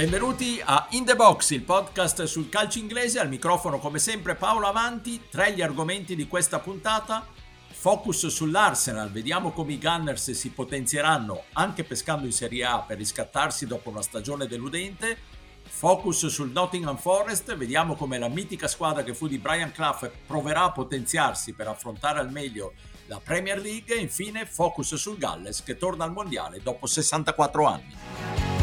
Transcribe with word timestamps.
Benvenuti 0.00 0.62
a 0.64 0.86
In 0.92 1.04
The 1.04 1.14
Box, 1.14 1.50
il 1.50 1.60
podcast 1.60 2.22
sul 2.22 2.48
calcio 2.48 2.78
inglese. 2.78 3.18
Al 3.18 3.28
microfono, 3.28 3.78
come 3.78 3.98
sempre, 3.98 4.34
Paolo 4.34 4.66
Avanti. 4.66 5.24
Tre 5.28 5.52
gli 5.52 5.60
argomenti 5.60 6.16
di 6.16 6.26
questa 6.26 6.58
puntata. 6.58 7.26
Focus 7.68 8.28
sull'Arsenal, 8.28 9.10
vediamo 9.10 9.50
come 9.50 9.74
i 9.74 9.78
Gunners 9.78 10.30
si 10.30 10.52
potenzieranno 10.52 11.42
anche 11.52 11.84
pescando 11.84 12.24
in 12.24 12.32
Serie 12.32 12.64
A 12.64 12.78
per 12.78 12.96
riscattarsi 12.96 13.66
dopo 13.66 13.90
una 13.90 14.00
stagione 14.00 14.46
deludente. 14.46 15.18
Focus 15.68 16.28
sul 16.28 16.50
Nottingham 16.50 16.96
Forest, 16.96 17.54
vediamo 17.54 17.94
come 17.94 18.18
la 18.18 18.28
mitica 18.28 18.68
squadra 18.68 19.02
che 19.02 19.12
fu 19.12 19.28
di 19.28 19.36
Brian 19.36 19.70
Clough 19.70 20.10
proverà 20.26 20.62
a 20.62 20.72
potenziarsi 20.72 21.52
per 21.52 21.68
affrontare 21.68 22.20
al 22.20 22.32
meglio 22.32 22.72
la 23.04 23.20
Premier 23.22 23.60
League 23.60 23.94
e 23.94 24.00
infine 24.00 24.46
focus 24.46 24.94
sul 24.94 25.18
Galles 25.18 25.62
che 25.62 25.76
torna 25.76 26.04
al 26.04 26.12
mondiale 26.12 26.60
dopo 26.62 26.86
64 26.86 27.64
anni. 27.66 28.59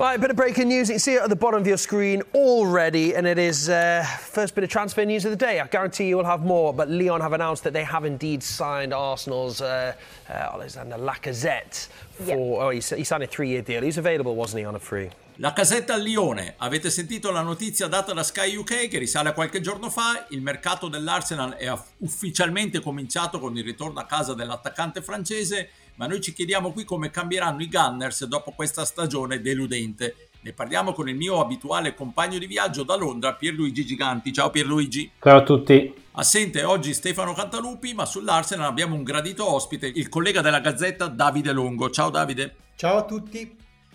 Right, 0.00 0.14
a 0.14 0.18
bit 0.18 0.30
of 0.30 0.36
breaking 0.36 0.68
news. 0.68 0.88
You 0.88 0.94
can 0.94 1.00
see 1.00 1.16
it 1.16 1.22
at 1.22 1.28
the 1.28 1.36
bottom 1.36 1.60
of 1.60 1.66
your 1.66 1.76
screen 1.76 2.22
already, 2.32 3.14
and 3.14 3.26
it 3.26 3.36
is 3.36 3.68
uh, 3.68 4.02
first 4.18 4.54
bit 4.54 4.64
of 4.64 4.70
transfer 4.70 5.04
news 5.04 5.26
of 5.26 5.30
the 5.30 5.36
day. 5.36 5.60
I 5.60 5.66
guarantee 5.66 6.08
you 6.08 6.16
will 6.16 6.24
have 6.24 6.42
more, 6.42 6.72
but 6.72 6.88
Lyon 6.88 7.20
have 7.20 7.34
announced 7.34 7.64
that 7.64 7.74
they 7.74 7.84
have 7.84 8.06
indeed 8.06 8.42
signed 8.42 8.94
Arsenal's 8.94 9.60
uh, 9.60 9.92
uh, 10.26 10.32
Alexander 10.32 10.96
Lacazette 10.96 11.88
for. 12.12 12.24
Yep. 12.24 12.38
Oh, 12.38 12.70
he, 12.70 12.78
he 12.96 13.04
signed 13.04 13.24
a 13.24 13.26
three-year 13.26 13.60
deal. 13.60 13.82
He's 13.82 13.98
available, 13.98 14.34
wasn't 14.36 14.60
he, 14.60 14.64
on 14.64 14.74
a 14.74 14.78
free? 14.78 15.10
La 15.36 15.52
casetta 15.52 15.92
al 15.92 16.00
Lione. 16.00 16.54
Avete 16.56 16.88
sentito 16.88 17.30
la 17.30 17.42
notizia 17.42 17.86
data 17.86 18.14
da 18.14 18.22
Sky 18.22 18.56
UK 18.56 18.88
che 18.88 18.98
risale 18.98 19.28
a 19.28 19.32
qualche 19.34 19.60
giorno 19.60 19.90
fa. 19.90 20.24
Il 20.30 20.40
mercato 20.40 20.88
dell'Arsenal 20.88 21.56
è 21.56 21.70
ufficialmente 21.98 22.80
cominciato 22.80 23.38
con 23.38 23.54
il 23.54 23.64
ritorno 23.64 24.00
a 24.00 24.06
casa 24.06 24.32
dell'attaccante 24.32 25.02
francese 25.02 25.68
ma 26.00 26.06
noi 26.06 26.22
ci 26.22 26.32
chiediamo 26.32 26.72
qui 26.72 26.84
come 26.84 27.10
cambieranno 27.10 27.60
i 27.60 27.68
Gunners 27.68 28.24
dopo 28.24 28.52
questa 28.52 28.86
stagione 28.86 29.42
deludente. 29.42 30.30
Ne 30.40 30.54
parliamo 30.54 30.94
con 30.94 31.10
il 31.10 31.14
mio 31.14 31.40
abituale 31.42 31.92
compagno 31.92 32.38
di 32.38 32.46
viaggio 32.46 32.84
da 32.84 32.96
Londra, 32.96 33.34
Pierluigi 33.34 33.84
Giganti. 33.84 34.32
Ciao 34.32 34.48
Pierluigi. 34.48 35.10
Ciao 35.20 35.36
a 35.36 35.42
tutti. 35.42 35.92
Assente 36.12 36.64
oggi 36.64 36.94
Stefano 36.94 37.34
Cantalupi, 37.34 37.92
ma 37.92 38.06
sull'Arsenal 38.06 38.64
abbiamo 38.64 38.94
un 38.94 39.02
gradito 39.02 39.46
ospite, 39.46 39.88
il 39.88 40.08
collega 40.08 40.40
della 40.40 40.60
Gazzetta 40.60 41.06
Davide 41.06 41.52
Longo. 41.52 41.90
Ciao 41.90 42.08
Davide. 42.08 42.54
Ciao 42.76 42.96
a 42.96 43.04
tutti. 43.04 43.54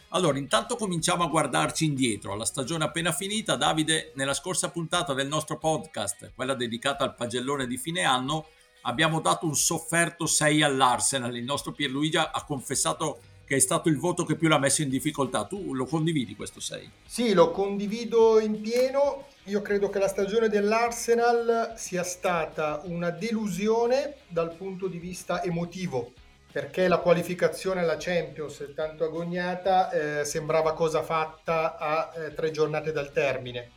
Allora, 0.09 0.38
intanto 0.38 0.75
cominciamo 0.75 1.23
a 1.23 1.28
guardarci 1.28 1.86
indietro, 1.86 2.34
alla 2.34 2.45
stagione 2.45 2.84
appena 2.84 3.14
finita. 3.14 3.56
Davide, 3.56 4.12
nella 4.14 4.36
scorsa 4.36 4.69
puntata 4.69 5.16
del 5.16 5.28
nostro 5.28 5.58
podcast, 5.58 6.34
quella 6.36 6.53
dedicata 6.53 7.03
al 7.03 7.16
pagellone 7.16 7.66
di 7.66 7.78
fine 7.78 8.03
anno, 8.03 8.45
abbiamo 8.86 9.19
dato 9.19 9.45
un 9.45 9.55
sofferto 9.55 10.25
6 10.25 10.64
all'Arsenal. 10.64 11.36
Il 11.36 11.44
nostro 11.44 11.72
Pierluigi 11.72 12.17
ha 12.17 12.44
confessato 12.45 13.19
che 13.45 13.58
è 13.58 13.59
stato 13.59 13.89
il 13.89 14.00
voto 14.00 14.23
che 14.23 14.36
più 14.36 14.47
l'ha 14.47 14.58
messo 14.58 14.81
in 14.81 14.89
difficoltà. 14.89 15.45
Tu 15.45 15.73
lo 15.73 15.86
condividi 15.86 16.36
questo 16.36 16.59
6? 16.59 16.91
Sì, 17.06 17.33
lo 17.33 17.52
condivido 17.52 18.39
in 18.39 18.59
pieno. 18.59 19.28
Io 19.45 19.61
credo 19.61 19.89
che 19.89 20.00
la 20.00 20.08
stagione 20.08 20.50
dell'Arsenal 20.50 21.73
sia 21.75 22.03
stata 22.03 22.81
una 22.86 23.11
delusione 23.11 24.16
dal 24.28 24.56
punto 24.56 24.88
di 24.88 24.97
vista 24.97 25.44
emotivo, 25.44 26.13
perché 26.52 26.88
la 26.88 26.97
qualificazione 26.97 27.81
alla 27.81 27.97
Champions, 27.97 28.72
tanto 28.73 29.03
agognata, 29.03 29.91
eh, 29.91 30.25
sembrava 30.25 30.73
cosa 30.73 31.03
fatta 31.03 31.78
a 31.78 32.11
eh, 32.16 32.33
tre 32.33 32.50
giornate 32.50 32.91
dal 32.91 33.11
termine 33.11 33.69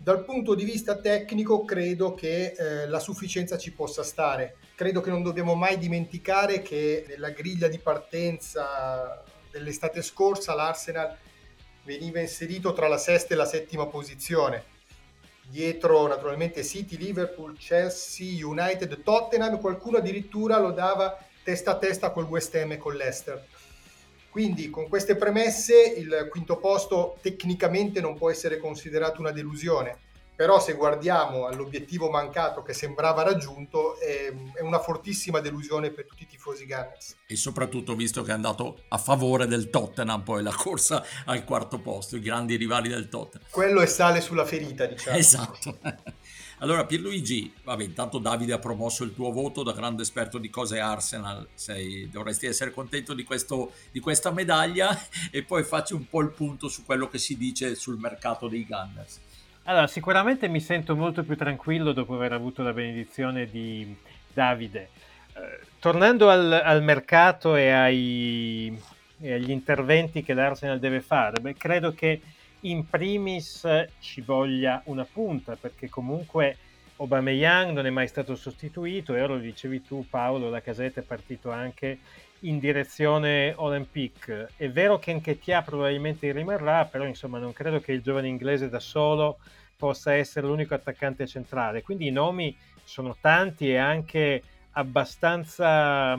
dal 0.00 0.24
punto 0.24 0.54
di 0.54 0.64
vista 0.64 0.96
tecnico 0.96 1.64
credo 1.64 2.14
che 2.14 2.52
eh, 2.52 2.86
la 2.86 3.00
sufficienza 3.00 3.58
ci 3.58 3.72
possa 3.72 4.04
stare. 4.04 4.56
Credo 4.76 5.00
che 5.00 5.10
non 5.10 5.24
dobbiamo 5.24 5.54
mai 5.54 5.76
dimenticare 5.76 6.62
che 6.62 7.04
nella 7.08 7.30
griglia 7.30 7.66
di 7.66 7.78
partenza 7.78 9.24
dell'estate 9.50 10.00
scorsa 10.02 10.54
l'Arsenal 10.54 11.16
veniva 11.82 12.20
inserito 12.20 12.72
tra 12.72 12.86
la 12.86 12.96
sesta 12.96 13.34
e 13.34 13.36
la 13.36 13.44
settima 13.44 13.86
posizione. 13.86 14.76
Dietro 15.42 16.06
naturalmente 16.06 16.62
City, 16.62 16.96
Liverpool, 16.96 17.56
Chelsea, 17.58 18.46
United, 18.46 19.02
Tottenham, 19.02 19.58
qualcuno 19.58 19.98
addirittura 19.98 20.58
lo 20.58 20.70
dava 20.70 21.18
testa 21.42 21.72
a 21.72 21.78
testa 21.78 22.10
col 22.10 22.24
West 22.24 22.54
Ham 22.54 22.72
e 22.72 22.76
con 22.76 22.94
l'Ester. 22.94 23.44
Quindi 24.38 24.70
con 24.70 24.86
queste 24.86 25.16
premesse 25.16 25.94
il 25.96 26.28
quinto 26.30 26.58
posto 26.58 27.18
tecnicamente 27.20 28.00
non 28.00 28.16
può 28.16 28.30
essere 28.30 28.58
considerato 28.58 29.20
una 29.20 29.32
delusione, 29.32 29.98
però 30.36 30.60
se 30.60 30.74
guardiamo 30.74 31.46
all'obiettivo 31.46 32.08
mancato 32.08 32.62
che 32.62 32.72
sembrava 32.72 33.24
raggiunto 33.24 33.98
è, 33.98 34.32
una 34.60 34.78
fortissima 34.78 35.40
delusione 35.40 35.90
per 35.90 36.06
tutti 36.06 36.22
i 36.22 36.26
tifosi 36.28 36.66
Gunners. 36.66 37.16
E 37.26 37.34
soprattutto 37.34 37.96
visto 37.96 38.22
che 38.22 38.30
è 38.30 38.34
andato 38.34 38.82
a 38.86 38.98
favore 38.98 39.48
del 39.48 39.70
Tottenham 39.70 40.22
poi 40.22 40.44
la 40.44 40.54
corsa 40.54 41.04
al 41.24 41.42
quarto 41.42 41.80
posto, 41.80 42.14
i 42.14 42.20
grandi 42.20 42.54
rivali 42.54 42.88
del 42.88 43.08
Tottenham. 43.08 43.48
Quello 43.50 43.80
è 43.80 43.86
sale 43.86 44.20
sulla 44.20 44.44
ferita, 44.44 44.86
diciamo. 44.86 45.18
Esatto. 45.18 45.78
Allora 46.60 46.84
Pierluigi, 46.84 47.52
vabbè, 47.62 47.84
intanto 47.84 48.18
Davide 48.18 48.52
ha 48.52 48.58
promosso 48.58 49.04
il 49.04 49.14
tuo 49.14 49.30
voto 49.30 49.62
da 49.62 49.72
grande 49.72 50.02
esperto 50.02 50.38
di 50.38 50.50
cose 50.50 50.80
Arsenal, 50.80 51.46
Sei, 51.54 52.10
dovresti 52.10 52.46
essere 52.46 52.72
contento 52.72 53.14
di, 53.14 53.22
questo, 53.22 53.72
di 53.92 54.00
questa 54.00 54.32
medaglia 54.32 54.88
e 55.30 55.44
poi 55.44 55.62
facci 55.62 55.94
un 55.94 56.08
po' 56.08 56.20
il 56.20 56.30
punto 56.30 56.68
su 56.68 56.84
quello 56.84 57.06
che 57.08 57.18
si 57.18 57.36
dice 57.36 57.76
sul 57.76 57.96
mercato 57.96 58.48
dei 58.48 58.66
Gunners. 58.66 59.20
Allora, 59.64 59.86
sicuramente 59.86 60.48
mi 60.48 60.60
sento 60.60 60.96
molto 60.96 61.22
più 61.22 61.36
tranquillo 61.36 61.92
dopo 61.92 62.14
aver 62.14 62.32
avuto 62.32 62.62
la 62.62 62.72
benedizione 62.72 63.46
di 63.46 63.94
Davide. 64.32 64.88
Eh, 65.34 65.60
tornando 65.78 66.28
al, 66.28 66.50
al 66.52 66.82
mercato 66.82 67.54
e, 67.54 67.70
ai, 67.70 68.76
e, 69.20 69.32
agli 69.32 69.50
interventi 69.50 70.24
che 70.24 70.34
l'Arsenal 70.34 70.80
deve 70.80 71.02
fare, 71.02 71.40
beh, 71.40 71.54
credo 71.54 71.92
che 71.92 72.20
in 72.60 72.88
primis 72.88 73.66
ci 74.00 74.20
voglia 74.20 74.82
una 74.86 75.04
punta, 75.04 75.56
perché 75.56 75.88
comunque 75.88 76.56
Aubameyang 76.96 77.72
non 77.72 77.86
è 77.86 77.90
mai 77.90 78.08
stato 78.08 78.34
sostituito 78.34 79.14
e 79.14 79.22
ora 79.22 79.34
lo 79.34 79.40
dicevi 79.40 79.82
tu 79.82 80.06
Paolo, 80.08 80.50
la 80.50 80.60
casetta 80.60 81.00
è 81.00 81.04
partito 81.04 81.50
anche 81.50 81.98
in 82.40 82.58
direzione 82.58 83.52
Olympique. 83.56 84.50
È 84.56 84.68
vero 84.68 84.98
che 84.98 85.12
Nketiah 85.12 85.62
probabilmente 85.62 86.30
rimarrà, 86.32 86.84
però 86.86 87.04
insomma 87.04 87.38
non 87.38 87.52
credo 87.52 87.80
che 87.80 87.92
il 87.92 88.02
giovane 88.02 88.28
inglese 88.28 88.68
da 88.68 88.80
solo 88.80 89.38
possa 89.76 90.12
essere 90.14 90.46
l'unico 90.46 90.74
attaccante 90.74 91.26
centrale, 91.26 91.82
quindi 91.82 92.08
i 92.08 92.12
nomi 92.12 92.56
sono 92.82 93.16
tanti 93.20 93.70
e 93.70 93.76
anche 93.76 94.42
abbastanza 94.72 96.18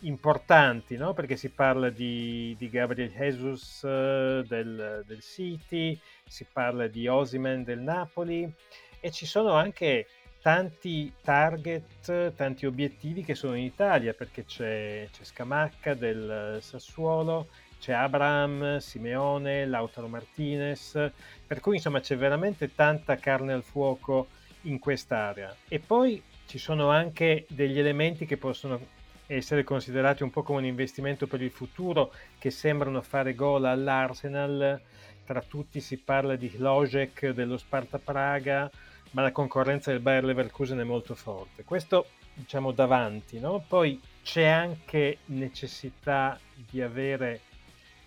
importanti, 0.00 0.96
no? 0.96 1.12
perché 1.12 1.36
si 1.36 1.50
parla 1.50 1.90
di, 1.90 2.54
di 2.58 2.70
Gabriel 2.70 3.10
Jesus 3.10 3.82
uh, 3.82 4.42
del, 4.46 5.04
del, 5.06 5.20
City, 5.20 5.98
si 6.24 6.46
parla 6.50 6.86
di 6.86 7.06
Osimen 7.06 7.64
del 7.64 7.80
Napoli 7.80 8.52
e 9.00 9.10
ci 9.10 9.26
sono 9.26 9.52
anche 9.52 10.06
tanti 10.42 11.12
target, 11.22 12.34
tanti 12.34 12.66
obiettivi 12.66 13.22
che 13.22 13.34
sono 13.34 13.54
in 13.54 13.64
Italia, 13.64 14.14
perché 14.14 14.44
c'è, 14.44 15.06
c'è 15.12 15.24
Scamacca 15.24 15.94
del 15.94 16.58
Sassuolo, 16.60 17.48
c'è 17.78 17.92
Abraham, 17.92 18.78
Simeone, 18.78 19.66
Lautaro 19.66 20.08
Martinez, 20.08 21.10
per 21.46 21.60
cui 21.60 21.76
insomma 21.76 22.00
c'è 22.00 22.16
veramente 22.16 22.74
tanta 22.74 23.16
carne 23.16 23.52
al 23.52 23.62
fuoco 23.62 24.28
in 24.62 24.78
quest'area. 24.78 25.54
E 25.68 25.78
poi 25.78 26.22
ci 26.46 26.58
sono 26.58 26.90
anche 26.90 27.46
degli 27.48 27.78
elementi 27.78 28.26
che 28.26 28.36
possono 28.36 28.98
essere 29.36 29.62
considerati 29.62 30.24
un 30.24 30.30
po' 30.30 30.42
come 30.42 30.58
un 30.58 30.64
investimento 30.64 31.26
per 31.26 31.40
il 31.40 31.50
futuro 31.50 32.12
che 32.38 32.50
sembrano 32.50 33.00
fare 33.00 33.34
gol 33.34 33.64
all'Arsenal. 33.64 34.80
Tra 35.24 35.40
tutti 35.40 35.80
si 35.80 35.98
parla 35.98 36.34
di 36.34 36.52
Lojek 36.56 37.28
dello 37.28 37.56
Sparta 37.56 37.98
Praga, 37.98 38.68
ma 39.12 39.22
la 39.22 39.30
concorrenza 39.30 39.92
del 39.92 40.00
Bayer 40.00 40.24
Leverkusen 40.24 40.80
è 40.80 40.84
molto 40.84 41.14
forte. 41.14 41.62
Questo 41.62 42.06
diciamo 42.34 42.72
davanti, 42.72 43.38
no? 43.38 43.64
Poi 43.66 44.00
c'è 44.22 44.46
anche 44.46 45.18
necessità 45.26 46.38
di 46.54 46.82
avere 46.82 47.40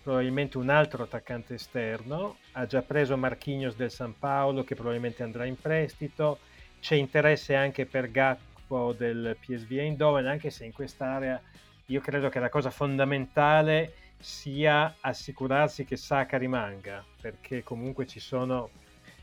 probabilmente 0.02 0.58
un 0.58 0.68
altro 0.68 1.04
attaccante 1.04 1.54
esterno, 1.54 2.36
ha 2.52 2.66
già 2.66 2.82
preso 2.82 3.16
Marquinhos 3.16 3.74
del 3.74 3.90
San 3.90 4.18
Paolo 4.18 4.62
che 4.62 4.74
probabilmente 4.74 5.22
andrà 5.22 5.46
in 5.46 5.58
prestito, 5.58 6.40
c'è 6.80 6.96
interesse 6.96 7.54
anche 7.54 7.86
per 7.86 8.10
Gatto 8.10 8.53
po' 8.66 8.92
del 8.92 9.36
PSV 9.38 9.72
Eindhoven, 9.72 10.26
anche 10.26 10.50
se 10.50 10.64
in 10.64 10.72
quest'area 10.72 11.40
io 11.86 12.00
credo 12.00 12.28
che 12.28 12.40
la 12.40 12.48
cosa 12.48 12.70
fondamentale 12.70 13.94
sia 14.18 14.96
assicurarsi 15.00 15.84
che 15.84 15.96
Saka 15.96 16.38
rimanga, 16.38 17.04
perché 17.20 17.62
comunque 17.62 18.06
ci 18.06 18.20
sono 18.20 18.70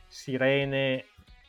sirene, 0.07 1.05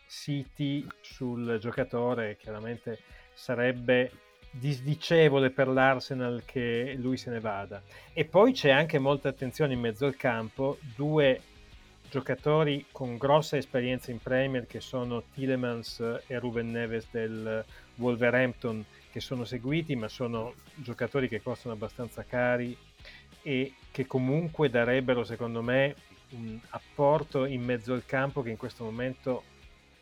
siti 0.06 0.86
sul 1.00 1.58
giocatore, 1.60 2.36
chiaramente 2.36 2.98
sarebbe 3.34 4.10
disdicevole 4.50 5.50
per 5.50 5.68
l'Arsenal 5.68 6.42
che 6.44 6.94
lui 6.98 7.16
se 7.16 7.30
ne 7.30 7.40
vada. 7.40 7.82
E 8.12 8.24
poi 8.24 8.52
c'è 8.52 8.70
anche 8.70 8.98
molta 8.98 9.28
attenzione 9.28 9.72
in 9.72 9.80
mezzo 9.80 10.04
al 10.06 10.16
campo, 10.16 10.78
due 10.94 11.40
giocatori 12.10 12.86
con 12.92 13.16
grossa 13.16 13.56
esperienza 13.56 14.10
in 14.10 14.18
Premier 14.18 14.66
che 14.66 14.80
sono 14.80 15.22
Tillemans 15.32 16.20
e 16.26 16.38
Ruben 16.38 16.70
Neves 16.70 17.08
del 17.10 17.64
Wolverhampton 17.96 18.84
che 19.10 19.20
sono 19.20 19.44
seguiti, 19.44 19.94
ma 19.94 20.08
sono 20.08 20.54
giocatori 20.74 21.28
che 21.28 21.42
costano 21.42 21.74
abbastanza 21.74 22.24
cari 22.24 22.76
e 23.42 23.74
che 23.90 24.06
comunque 24.06 24.70
darebbero, 24.70 25.24
secondo 25.24 25.62
me, 25.62 25.94
un 26.30 26.58
apporto 26.70 27.44
in 27.44 27.62
mezzo 27.62 27.92
al 27.92 28.06
campo 28.06 28.42
che 28.42 28.50
in 28.50 28.56
questo 28.56 28.84
momento 28.84 29.44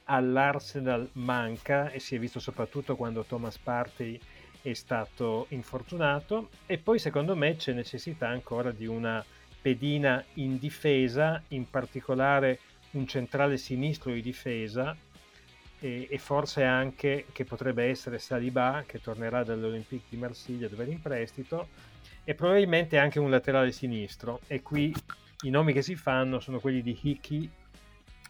all'Arsenal 0.05 1.09
manca 1.15 1.91
e 1.91 1.99
si 1.99 2.15
è 2.15 2.19
visto 2.19 2.39
soprattutto 2.39 2.97
quando 2.97 3.25
Thomas 3.25 3.59
Partey 3.59 4.19
è 4.63 4.73
stato 4.75 5.47
infortunato. 5.51 6.51
E 6.67 6.79
poi 6.79 6.99
secondo 6.99 7.35
me 7.35 7.57
c'è 7.57 7.73
necessità 7.73 8.29
ancora 8.29 8.71
di 8.71 8.87
una 8.87 9.25
pedina 9.61 10.25
in 10.35 10.59
difesa, 10.59 11.43
in 11.49 11.69
particolare 11.69 12.61
un 12.93 13.07
centrale 13.07 13.57
sinistro 13.57 14.13
di 14.13 14.23
difesa 14.23 14.97
e, 15.81 16.07
e 16.09 16.19
forse 16.19 16.63
anche 16.63 17.27
che 17.33 17.45
potrebbe 17.45 17.85
essere 17.85 18.19
Saliba 18.19 18.85
che 18.87 19.01
tornerà 19.01 19.43
dall'Olympique 19.43 20.07
di 20.09 20.17
Marsiglia 20.17 20.69
dove 20.69 20.83
era 20.83 20.93
in 20.93 21.01
prestito 21.01 21.69
e 22.25 22.35
probabilmente 22.35 22.99
anche 22.99 23.19
un 23.19 23.31
laterale 23.31 23.73
sinistro 23.73 24.41
e 24.47 24.63
qui 24.63 24.95
i 25.43 25.51
nomi 25.51 25.73
che 25.73 25.83
si 25.83 25.97
fanno 25.97 26.39
sono 26.39 26.61
quelli 26.61 26.83
di 26.83 26.97
Hickey, 27.01 27.51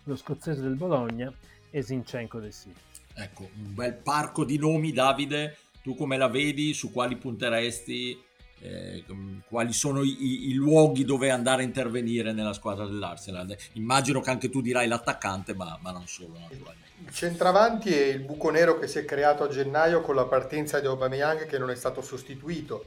lo 0.05 0.17
scozzese 0.17 0.63
del 0.63 0.77
Bologna 0.77 1.33
e 1.71 1.83
Zinchenko 1.83 2.39
del 2.39 2.53
Sì. 2.53 2.73
Ecco, 3.15 3.43
un 3.43 3.75
bel 3.75 3.95
parco 3.95 4.45
di 4.45 4.57
nomi 4.57 4.93
Davide, 4.93 5.57
tu 5.83 5.95
come 5.97 6.17
la 6.17 6.29
vedi, 6.29 6.73
su 6.73 6.93
quali 6.93 7.17
punteresti? 7.17 8.29
Eh, 8.63 9.05
quali 9.49 9.73
sono 9.73 10.03
i, 10.03 10.51
i, 10.51 10.53
luoghi 10.53 11.07
dove 11.07 11.31
andare 11.31 11.63
a 11.63 11.65
intervenire 11.65 12.33
nella 12.33 12.53
squadra 12.53 12.85
dell'Arsenal. 12.85 13.57
Immagino 13.73 14.21
che 14.21 14.29
anche 14.29 14.51
tu 14.51 14.61
dirai 14.61 14.87
l'attaccante, 14.87 15.55
ma, 15.55 15.79
ma 15.81 15.91
non 15.93 16.07
solo. 16.07 16.35
Il 16.51 17.11
centravanti 17.11 17.91
è 17.91 18.05
il 18.05 18.21
buco 18.21 18.51
nero 18.51 18.79
che 18.79 18.87
si 18.87 18.99
è 18.99 19.07
creato 19.07 19.45
a 19.45 19.49
gennaio 19.49 20.03
con 20.03 20.15
la 20.15 20.27
partenza 20.27 20.79
di 20.79 20.87
Aubameyang 20.87 21.47
che 21.47 21.59
non 21.59 21.71
è 21.71 21.75
stato 21.75 22.03
sostituito. 22.03 22.85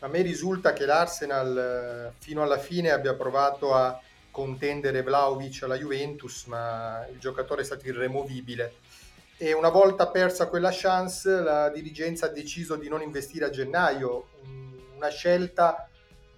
A 0.00 0.06
me 0.06 0.22
risulta 0.22 0.72
che 0.72 0.86
l'Arsenal 0.86 1.58
eh, 1.58 2.12
fino 2.20 2.44
alla 2.44 2.58
fine 2.58 2.90
abbia 2.90 3.14
provato 3.14 3.74
a 3.74 4.00
contendere 4.30 5.02
Vlaovic 5.02 5.64
alla 5.64 5.76
Juventus, 5.76 6.44
ma 6.44 7.04
il 7.10 7.18
giocatore 7.18 7.62
è 7.62 7.64
stato 7.64 7.88
irremovibile. 7.88 8.74
E 9.36 9.52
una 9.52 9.68
volta 9.68 10.06
persa 10.06 10.46
quella 10.46 10.70
chance, 10.72 11.28
la 11.28 11.68
dirigenza 11.70 12.26
ha 12.26 12.30
deciso 12.30 12.76
di 12.76 12.88
non 12.88 13.02
investire 13.02 13.46
a 13.46 13.50
gennaio 13.50 14.28
una 14.98 15.08
scelta 15.08 15.88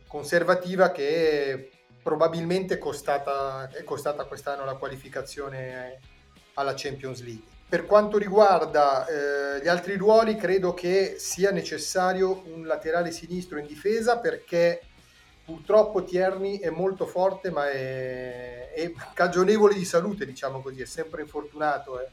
conservativa 0.07 0.93
che 0.93 1.71
probabilmente 2.03 2.75
è 2.75 2.79
costata, 2.79 3.69
è 3.73 3.83
costata 3.85 4.25
quest'anno 4.25 4.65
la 4.65 4.75
qualificazione 4.75 5.99
alla 6.55 6.75
Champions 6.77 7.23
League. 7.23 7.59
Per 7.69 7.87
quanto 7.87 8.19
riguarda 8.19 9.07
eh, 9.07 9.63
gli 9.63 9.69
altri 9.69 9.97
ruoli, 9.97 10.37
credo 10.37 10.75
che 10.75 11.17
sia 11.19 11.51
necessario 11.53 12.43
un 12.47 12.67
laterale 12.67 13.13
sinistro 13.13 13.59
in 13.59 13.67
difesa 13.67 14.19
perché 14.19 14.83
purtroppo 15.45 16.03
Tierney 16.05 16.59
è 16.59 16.71
molto 16.71 17.07
forte 17.07 17.51
ma 17.51 17.71
è, 17.71 18.73
è 18.73 18.93
cagionevole 19.15 19.75
di 19.75 19.85
salute, 19.85 20.27
diciamo 20.27 20.61
così, 20.61 20.83
è 20.83 20.87
sempre 20.87 21.23
infortunato. 21.23 22.01
Eh. 22.01 22.09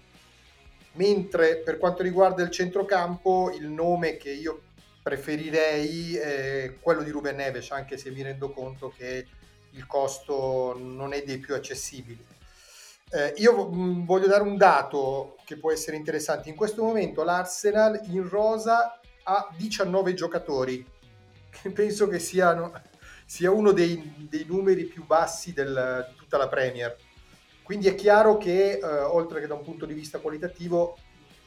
Mentre 0.94 1.58
per 1.58 1.78
quanto 1.78 2.04
riguarda 2.04 2.44
il 2.44 2.52
centrocampo, 2.52 3.52
il 3.52 3.68
nome 3.68 4.18
che 4.18 4.32
io 4.32 4.62
preferirei 5.08 6.18
eh, 6.18 6.78
quello 6.82 7.02
di 7.02 7.12
Ruben 7.12 7.38
Neves, 7.38 7.72
anche 7.72 7.96
se 7.96 8.12
mi 8.12 8.22
rendo 8.22 8.52
conto 8.52 8.94
che 8.94 9.26
il 9.70 9.88
costo 9.88 10.76
non 10.78 11.14
è 11.14 11.24
dei 11.24 11.38
più 11.38 11.56
accessibili. 11.56 12.22
Eh, 13.12 13.34
io 13.38 13.70
mh, 13.70 14.06
voglio 14.06 14.28
dare 14.28 14.44
un 14.44 14.58
dato 14.58 15.38
che 15.46 15.56
può 15.56 15.72
essere 15.72 15.96
interessante. 15.96 16.50
In 16.50 16.56
questo 16.56 16.84
momento 16.84 17.24
l'Arsenal 17.24 18.02
in 18.10 18.28
rosa 18.28 19.00
ha 19.24 19.48
19 19.56 20.14
giocatori, 20.14 20.86
che 21.50 21.70
penso 21.72 22.10
che 22.10 22.20
siano, 22.20 22.74
sia 23.26 23.50
uno 23.50 23.72
dei, 23.72 24.28
dei 24.30 24.44
numeri 24.44 24.84
più 24.84 25.06
bassi 25.06 25.54
del, 25.54 26.06
di 26.10 26.16
tutta 26.18 26.36
la 26.36 26.50
Premier. 26.50 26.94
Quindi 27.64 27.88
è 27.88 27.96
chiaro 27.96 28.36
che, 28.36 28.72
eh, 28.72 28.86
oltre 28.86 29.40
che 29.40 29.48
da 29.48 29.54
un 29.54 29.64
punto 29.64 29.86
di 29.86 29.94
vista 29.94 30.20
qualitativo, 30.20 30.98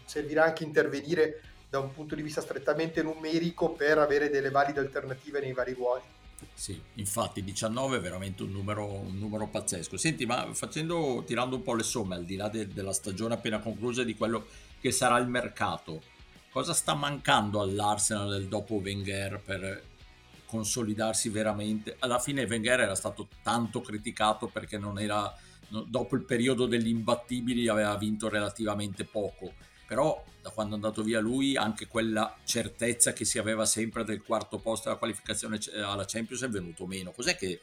servirà 0.06 0.44
anche 0.44 0.64
intervenire 0.64 1.42
da 1.70 1.78
un 1.78 1.92
punto 1.92 2.16
di 2.16 2.22
vista 2.22 2.40
strettamente 2.40 3.00
numerico 3.00 3.70
per 3.70 3.98
avere 3.98 4.28
delle 4.28 4.50
valide 4.50 4.80
alternative 4.80 5.40
nei 5.40 5.52
vari 5.52 5.72
ruoli. 5.72 6.02
Sì, 6.52 6.80
infatti 6.94 7.44
19 7.44 7.98
è 7.98 8.00
veramente 8.00 8.42
un 8.42 8.50
numero, 8.50 8.84
un 8.86 9.16
numero 9.18 9.46
pazzesco. 9.46 9.96
Senti, 9.96 10.26
ma 10.26 10.52
facendo, 10.52 11.22
tirando 11.24 11.56
un 11.56 11.62
po' 11.62 11.74
le 11.74 11.84
somme, 11.84 12.16
al 12.16 12.24
di 12.24 12.34
là 12.34 12.48
de, 12.48 12.66
della 12.66 12.92
stagione 12.92 13.34
appena 13.34 13.60
conclusa 13.60 14.02
e 14.02 14.04
di 14.04 14.16
quello 14.16 14.46
che 14.80 14.90
sarà 14.90 15.18
il 15.18 15.28
mercato, 15.28 16.02
cosa 16.50 16.74
sta 16.74 16.94
mancando 16.94 17.60
all'Arsenal 17.60 18.30
del 18.30 18.48
dopo 18.48 18.74
Wenger 18.74 19.40
per 19.40 19.82
consolidarsi 20.46 21.28
veramente? 21.28 21.96
Alla 22.00 22.18
fine 22.18 22.44
Wenger 22.44 22.80
era 22.80 22.96
stato 22.96 23.28
tanto 23.42 23.80
criticato 23.80 24.48
perché 24.48 24.76
non 24.76 24.98
era, 24.98 25.32
dopo 25.68 26.16
il 26.16 26.24
periodo 26.24 26.66
degli 26.66 26.88
imbattibili 26.88 27.68
aveva 27.68 27.96
vinto 27.96 28.28
relativamente 28.28 29.04
poco 29.04 29.68
però 29.90 30.22
da 30.40 30.50
quando 30.50 30.74
è 30.74 30.76
andato 30.76 31.02
via 31.02 31.18
lui 31.18 31.56
anche 31.56 31.88
quella 31.88 32.36
certezza 32.44 33.12
che 33.12 33.24
si 33.24 33.40
aveva 33.40 33.66
sempre 33.66 34.04
del 34.04 34.22
quarto 34.22 34.58
posto 34.58 34.88
alla 34.88 34.96
qualificazione 34.96 35.58
alla 35.82 36.04
Champions 36.06 36.44
è 36.44 36.48
venuto 36.48 36.86
meno. 36.86 37.10
Cos'è 37.10 37.34
che, 37.34 37.58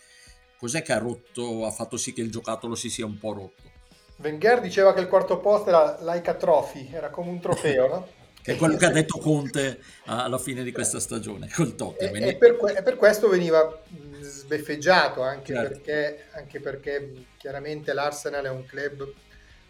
cos'è 0.60 0.82
che 0.82 0.92
ha 0.92 0.98
rotto, 0.98 1.66
ha 1.66 1.72
fatto 1.72 1.96
sì 1.96 2.12
che 2.12 2.20
il 2.20 2.30
giocattolo 2.30 2.76
si 2.76 2.90
sia 2.90 3.06
un 3.06 3.18
po' 3.18 3.32
rotto? 3.32 3.72
Wenger 4.18 4.60
diceva 4.60 4.94
che 4.94 5.00
il 5.00 5.08
quarto 5.08 5.40
posto 5.40 5.70
era 5.70 6.00
Laika 6.02 6.34
Trophy, 6.34 6.90
era 6.92 7.10
come 7.10 7.30
un 7.30 7.40
trofeo, 7.40 7.88
no? 7.88 8.08
è 8.44 8.58
quello 8.58 8.76
che 8.76 8.86
ha 8.88 8.92
detto 8.92 9.20
Conte 9.20 9.80
alla 10.08 10.38
fine 10.38 10.64
di 10.64 10.74
questa 10.74 11.00
stagione 11.00 11.50
col 11.50 11.76
Tottenham. 11.76 12.24
E, 12.24 12.28
e, 12.28 12.36
per, 12.36 12.58
e 12.76 12.84
per, 12.84 12.98
questo 12.98 13.30
veniva 13.30 13.84
sbeffeggiato 14.20 15.22
anche, 15.22 15.54
certo. 15.54 15.70
perché, 15.70 16.26
anche 16.34 16.60
perché 16.60 17.14
chiaramente 17.38 17.94
l'Arsenal 17.94 18.44
è 18.44 18.50
un 18.50 18.66
club 18.66 19.14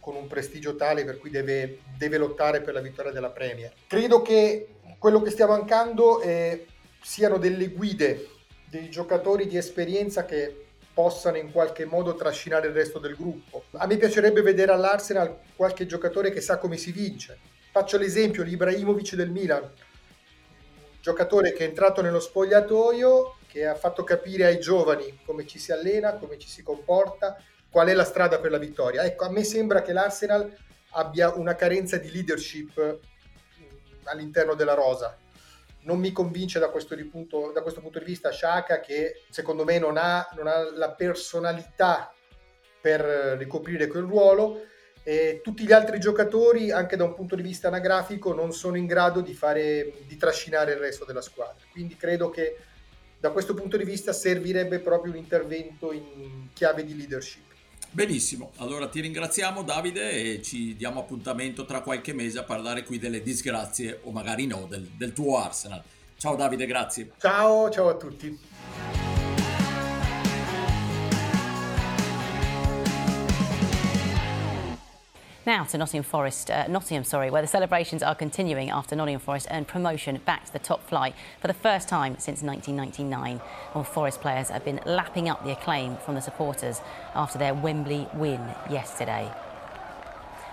con 0.08 0.16
un 0.16 0.28
prestigio 0.28 0.78
tale 0.78 1.04
per 1.04 1.18
cui 1.18 1.30
deve, 1.30 1.80
deve 1.98 2.18
lottare 2.18 2.62
per 2.62 2.74
la 2.74 2.80
vittoria 2.80 3.12
della 3.12 3.30
Premier. 3.30 3.74
Credo 3.88 4.22
che 4.22 4.76
quello 5.00 5.22
che 5.22 5.32
stia 5.32 5.48
mancando 5.48 6.22
eh, 6.22 6.66
siano 7.02 7.38
delle 7.38 7.68
guide, 7.68 8.26
dei 8.70 8.90
giocatori 8.90 9.48
di 9.48 9.58
esperienza 9.58 10.24
che 10.24 10.68
possano 10.94 11.36
in 11.36 11.52
qualche 11.52 11.84
modo 11.84 12.16
trascinare 12.16 12.68
il 12.68 12.74
resto 12.74 13.00
del 13.00 13.18
gruppo. 13.18 13.66
A 13.72 13.86
me 13.86 13.98
piacerebbe 13.98 14.42
vedere 14.42 14.72
all'Arsenal 14.72 15.40
qualche 15.58 15.86
giocatore 15.86 16.32
che 16.32 16.40
sa 16.40 16.58
come 16.58 16.78
si 16.78 16.94
vince. 16.94 17.38
Faccio 17.70 17.98
l'esempio 17.98 18.44
di 18.46 18.54
Ibrahimovic 18.54 19.14
del 19.14 19.30
Milan, 19.30 19.70
giocatore 21.02 21.52
che 21.52 21.66
è 21.66 21.68
entrato 21.68 22.02
nello 22.02 22.22
spogliatoio, 22.22 23.40
che 23.46 23.66
ha 23.66 23.76
fatto 23.76 24.06
capire 24.06 24.46
ai 24.46 24.62
giovani 24.62 25.20
come 25.26 25.46
ci 25.46 25.60
si 25.60 25.74
allena, 25.74 26.14
come 26.14 26.38
ci 26.38 26.48
si 26.48 26.64
comporta, 26.64 27.36
qual 27.70 27.88
è 27.88 27.94
la 27.94 28.04
strada 28.04 28.40
per 28.40 28.52
la 28.52 28.58
vittoria. 28.58 29.04
Ecco, 29.04 29.26
a 29.26 29.32
me 29.32 29.44
sembra 29.44 29.82
che 29.82 29.94
l'Arsenal 29.94 30.56
abbia 30.92 31.34
una 31.34 31.56
carenza 31.56 31.98
di 31.98 32.12
leadership 32.12 33.00
mm, 33.60 33.66
all'interno 34.06 34.54
della 34.54 34.74
rosa. 34.74 35.18
Non 35.82 36.00
mi 36.00 36.12
convince 36.12 36.60
da 36.60 36.70
questo, 36.70 36.96
punto, 37.10 37.52
da 37.54 37.62
questo 37.62 37.82
punto 37.82 38.00
di 38.00 38.06
vista 38.06 38.32
Shaka 38.32 38.80
che 38.82 39.24
secondo 39.30 39.64
me 39.64 39.80
non 39.80 39.98
ha, 39.98 40.28
non 40.36 40.48
ha 40.48 40.70
la 40.72 40.92
personalità 40.92 42.12
per 42.82 43.02
ricoprire 43.38 43.88
quel 43.88 44.04
ruolo 44.04 44.64
e 45.04 45.40
tutti 45.42 45.64
gli 45.64 45.72
altri 45.72 46.00
giocatori 46.00 46.70
anche 46.70 46.98
da 46.98 47.06
un 47.06 47.14
punto 47.14 47.36
di 47.36 47.42
vista 47.42 47.70
anagrafico 47.70 48.34
non 48.34 48.52
sono 48.52 48.76
in 48.76 48.86
grado 48.86 49.22
di, 49.22 49.34
fare, 49.34 49.94
di 50.06 50.18
trascinare 50.18 50.74
il 50.74 50.80
resto 50.80 51.06
della 51.06 51.22
squadra. 51.22 51.64
Quindi 51.72 51.96
credo 51.96 52.30
che 52.30 52.58
da 53.18 53.32
questo 53.32 53.54
punto 53.54 53.78
di 53.78 53.86
vista 53.86 54.12
servirebbe 54.12 54.80
proprio 54.80 55.14
un 55.14 55.18
intervento 55.18 55.94
in 55.94 56.50
chiave 56.54 56.84
di 56.84 56.98
leadership. 56.98 57.47
Benissimo, 57.98 58.52
allora 58.58 58.88
ti 58.88 59.02
ringraziamo 59.02 59.64
Davide 59.64 60.12
e 60.12 60.42
ci 60.44 60.76
diamo 60.76 61.00
appuntamento 61.00 61.66
tra 61.66 61.82
qualche 61.82 62.14
mese 62.14 62.38
a 62.38 62.44
parlare 62.44 62.84
qui 62.84 63.00
delle 63.00 63.24
disgrazie 63.24 64.02
o 64.04 64.12
magari 64.12 64.46
no 64.46 64.68
del, 64.70 64.84
del 64.84 65.14
tuo 65.14 65.40
Arsenal. 65.40 65.82
Ciao 66.16 66.36
Davide, 66.36 66.68
grazie. 66.68 67.14
Ciao, 67.18 67.72
ciao 67.72 67.90
a 67.90 67.96
tutti. 67.96 69.07
Now 75.48 75.64
to 75.64 75.78
Nottingham 75.78 76.04
Forest, 76.04 76.52
uh, 76.52 76.68
Nottingham, 76.68 77.06
sorry, 77.06 77.30
where 77.30 77.42
the 77.42 77.48
celebrations 77.48 78.04
are 78.04 78.14
continuing 78.14 78.70
after 78.70 78.98
Nottingham 78.98 79.22
Forest 79.22 79.48
earned 79.50 79.70
promotion 79.70 80.20
back 80.26 80.44
to 80.44 80.52
the 80.52 80.60
top 80.60 80.86
flight 80.86 81.16
for 81.40 81.48
the 81.48 81.54
first 81.54 81.88
time 81.88 82.18
since 82.20 82.44
1999. 82.44 83.40
Well, 83.74 83.86
Forest 83.86 84.20
players 84.20 84.50
have 84.50 84.66
been 84.66 84.82
lapping 84.86 85.30
up 85.30 85.46
the 85.46 85.54
acclaim 85.54 85.96
from 86.04 86.16
the 86.16 86.22
supporters 86.22 86.82
after 87.16 87.40
their 87.40 87.54
Wembley 87.54 88.10
win 88.14 88.42
yesterday. 88.70 89.32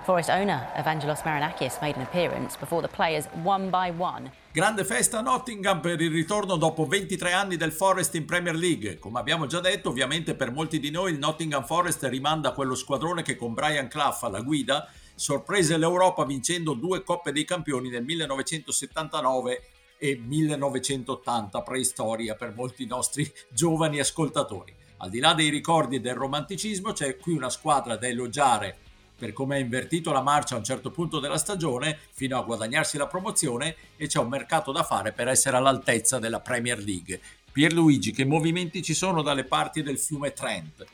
Forest 0.04 0.28
owner 0.28 0.68
Evangelos 0.76 1.22
Marinakis 1.22 1.80
made 1.80 1.96
an 1.96 2.02
appearance 2.02 2.58
before 2.58 2.82
the 2.82 2.94
players 2.94 3.26
one 3.42 3.70
by 3.70 3.90
one. 3.90 4.30
Grande 4.52 4.84
festa 4.84 5.18
a 5.18 5.22
Nottingham 5.22 5.80
per 5.80 5.98
il 5.98 6.10
ritorno 6.10 6.56
dopo 6.56 6.84
23 6.84 7.32
anni 7.32 7.56
del 7.56 7.72
Forest 7.72 8.14
in 8.14 8.26
Premier 8.26 8.54
League. 8.54 8.98
Come 8.98 9.18
abbiamo 9.18 9.46
già 9.46 9.60
detto, 9.60 9.88
ovviamente 9.88 10.34
per 10.34 10.52
molti 10.52 10.78
di 10.78 10.90
noi 10.90 11.12
il 11.12 11.18
Nottingham 11.18 11.64
Forest 11.64 12.04
rimanda 12.04 12.50
a 12.50 12.52
quello 12.52 12.74
squadrone 12.74 13.22
che 13.22 13.34
con 13.34 13.54
Brian 13.54 13.88
Clough 13.88 14.18
alla 14.20 14.42
guida 14.42 14.86
sorprese 15.14 15.78
l'Europa 15.78 16.26
vincendo 16.26 16.74
due 16.74 17.02
Coppe 17.02 17.32
dei 17.32 17.46
Campioni 17.46 17.88
nel 17.88 18.04
1979 18.04 19.62
e 19.96 20.20
1980, 20.22 21.62
preistoria 21.62 22.34
per 22.34 22.52
molti 22.54 22.84
nostri 22.84 23.32
giovani 23.48 24.00
ascoltatori. 24.00 24.74
Al 24.98 25.08
di 25.08 25.18
là 25.18 25.32
dei 25.32 25.48
ricordi 25.48 25.96
e 25.96 26.00
del 26.00 26.14
romanticismo, 26.14 26.92
c'è 26.92 27.16
qui 27.16 27.32
una 27.32 27.48
squadra 27.48 27.96
da 27.96 28.06
elogiare 28.06 28.83
per 29.16 29.32
come 29.32 29.56
ha 29.56 29.58
invertito 29.58 30.12
la 30.12 30.22
marcia 30.22 30.54
a 30.54 30.58
un 30.58 30.64
certo 30.64 30.90
punto 30.90 31.20
della 31.20 31.38
stagione 31.38 31.98
fino 32.12 32.38
a 32.38 32.42
guadagnarsi 32.42 32.96
la 32.96 33.06
promozione 33.06 33.76
e 33.96 34.06
c'è 34.06 34.18
un 34.18 34.28
mercato 34.28 34.72
da 34.72 34.82
fare 34.82 35.12
per 35.12 35.28
essere 35.28 35.56
all'altezza 35.56 36.18
della 36.18 36.40
Premier 36.40 36.78
League. 36.78 37.20
Pierluigi, 37.52 38.12
che 38.12 38.24
movimenti 38.24 38.82
ci 38.82 38.94
sono 38.94 39.22
dalle 39.22 39.44
parti 39.44 39.82
del 39.82 39.98
fiume 39.98 40.32
Trent? 40.32 40.84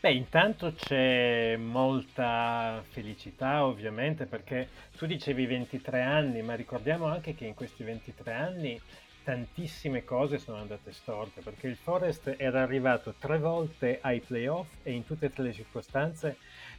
Beh, 0.00 0.12
intanto 0.12 0.74
c'è 0.74 1.56
molta 1.56 2.84
felicità 2.88 3.64
ovviamente 3.64 4.26
perché 4.26 4.68
tu 4.96 5.06
dicevi 5.06 5.46
23 5.46 6.02
anni, 6.02 6.40
ma 6.42 6.54
ricordiamo 6.54 7.06
anche 7.06 7.34
che 7.34 7.46
in 7.46 7.54
questi 7.54 7.82
23 7.82 8.32
anni 8.32 8.80
tantissime 9.24 10.04
cose 10.04 10.38
sono 10.38 10.58
andate 10.58 10.92
storte 10.92 11.42
perché 11.42 11.66
il 11.66 11.76
Forest 11.76 12.34
era 12.38 12.62
arrivato 12.62 13.14
tre 13.18 13.38
volte 13.38 13.98
ai 14.00 14.20
playoff 14.20 14.68
e 14.82 14.92
in 14.92 15.04
tutte 15.04 15.26
e 15.26 15.30
tre 15.30 15.42
le 15.42 15.52
circostanze 15.52 16.36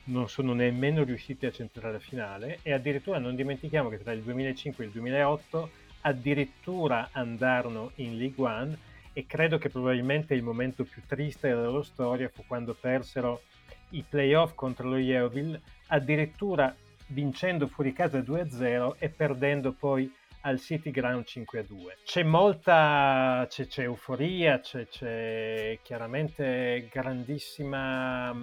non 0.09 0.27
sono 0.27 0.53
nemmeno 0.53 1.03
riusciti 1.03 1.45
a 1.45 1.51
centrare 1.51 1.93
la 1.93 1.99
finale 1.99 2.59
e 2.61 2.73
addirittura 2.73 3.19
non 3.19 3.35
dimentichiamo 3.35 3.89
che 3.89 3.97
tra 3.97 4.11
il 4.11 4.21
2005 4.21 4.83
e 4.83 4.87
il 4.87 4.93
2008 4.93 5.69
addirittura 6.01 7.09
andarono 7.11 7.91
in 7.95 8.17
League 8.17 8.43
One 8.43 8.77
e 9.13 9.25
credo 9.25 9.57
che 9.57 9.69
probabilmente 9.69 10.33
il 10.33 10.43
momento 10.43 10.83
più 10.83 11.01
triste 11.05 11.49
della 11.49 11.65
loro 11.65 11.83
storia 11.83 12.29
fu 12.29 12.43
quando 12.45 12.73
persero 12.73 13.41
i 13.89 14.03
playoff 14.07 14.53
contro 14.53 14.87
lo 14.87 14.97
Yeovil, 14.97 15.59
addirittura 15.87 16.73
vincendo 17.07 17.67
fuori 17.67 17.91
casa 17.91 18.19
2-0 18.19 18.95
e 18.99 19.09
perdendo 19.09 19.71
poi 19.71 20.11
al 20.41 20.59
City 20.59 20.91
Ground 20.91 21.25
5-2. 21.27 21.65
C'è 22.05 22.23
molta 22.23 23.45
c'è, 23.49 23.67
c'è 23.67 23.83
euforia, 23.83 24.59
c'è, 24.59 24.87
c'è, 24.87 25.79
chiaramente 25.81 26.87
grandissima 26.89 28.33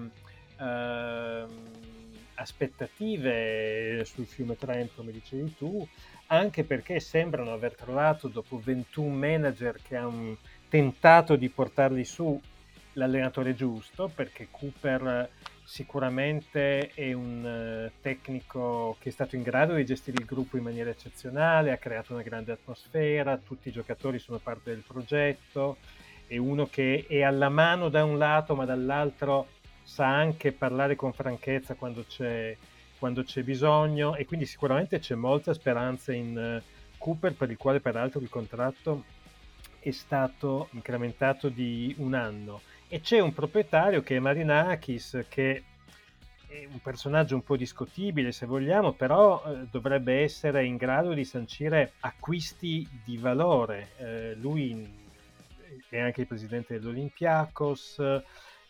aspettative 2.35 4.05
sul 4.05 4.27
fiume 4.27 4.57
Trent, 4.57 4.91
come 4.95 5.13
dicevi 5.13 5.55
tu, 5.57 5.87
anche 6.29 6.65
perché 6.65 7.01
sembrano 7.01 7.53
aver 7.53 7.75
trovato 7.75 8.29
dopo 8.29 8.61
21 8.63 9.15
manager 9.15 9.81
che 9.83 9.97
hanno 9.97 10.37
tentato 10.69 11.37
di 11.37 11.49
portarli 11.49 12.05
su 12.05 12.41
l'allenatore 12.95 13.55
giusto 13.55 14.11
perché 14.13 14.49
Cooper 14.51 15.31
sicuramente 15.67 16.91
è 16.95 17.13
un 17.13 17.91
uh, 17.91 18.01
tecnico 18.01 18.97
che 19.01 19.09
è 19.09 19.13
stato 19.13 19.35
in 19.37 19.43
grado 19.43 19.75
di 19.75 19.85
gestire 19.85 20.19
il 20.21 20.25
gruppo 20.25 20.57
in 20.57 20.63
maniera 20.63 20.91
eccezionale, 20.91 21.73
ha 21.73 21.77
creato 21.77 22.13
una 22.13 22.23
grande 22.23 22.53
atmosfera, 22.53 23.37
tutti 23.37 23.69
i 23.69 23.73
giocatori 23.73 24.19
sono 24.19 24.39
parte 24.39 24.71
del 24.71 24.85
progetto, 24.87 25.79
è 26.27 26.37
uno 26.37 26.67
che 26.67 27.05
è 27.09 27.23
alla 27.23 27.49
mano 27.49 27.89
da 27.89 28.05
un 28.05 28.17
lato 28.17 28.55
ma 28.55 28.65
dall'altro 28.65 29.49
sa 29.87 30.09
anche 30.09 30.51
parlare 30.51 30.97
con 30.97 31.13
franchezza 31.13 31.77
quando 31.77 32.05
c'è, 32.05 32.57
quando 32.99 33.23
c'è 33.23 33.45
bisogno 33.45 34.17
e 34.17 34.25
quindi 34.25 34.45
sicuramente 34.45 34.99
c'è 34.99 35.15
molta 35.15 35.55
speranza 35.55 36.13
in 36.13 36.61
uh, 36.61 36.99
Cooper 36.99 37.35
per 37.35 37.51
il 37.51 37.57
quale 37.57 37.79
peraltro 37.79 38.21
il 38.21 38.29
contratto 38.29 39.05
è 39.79 39.93
stato 39.93 40.69
incrementato 40.73 41.49
di 41.49 41.95
un 41.99 42.15
anno 42.15 42.63
e 42.89 43.01
c'è 43.01 43.21
un 43.21 43.33
proprietario 43.33 44.03
che 44.03 44.17
è 44.17 44.19
Marinakis 44.19 45.25
che 45.29 45.63
è 46.49 46.67
un 46.69 46.81
personaggio 46.81 47.37
un 47.37 47.45
po' 47.45 47.57
discutibile 47.57 48.33
se 48.33 48.45
vogliamo, 48.45 48.93
però 48.93 49.43
eh, 49.45 49.67
dovrebbe 49.71 50.23
essere 50.23 50.65
in 50.65 50.77
grado 50.77 51.13
di 51.13 51.25
sancire 51.25 51.93
acquisti 52.01 52.89
di 53.05 53.19
valore. 53.19 53.91
Eh, 53.99 54.35
lui 54.35 55.05
è 55.89 56.01
anche 56.01 56.23
il 56.23 56.27
presidente 56.27 56.79
dell'Olympiakos, 56.79 58.01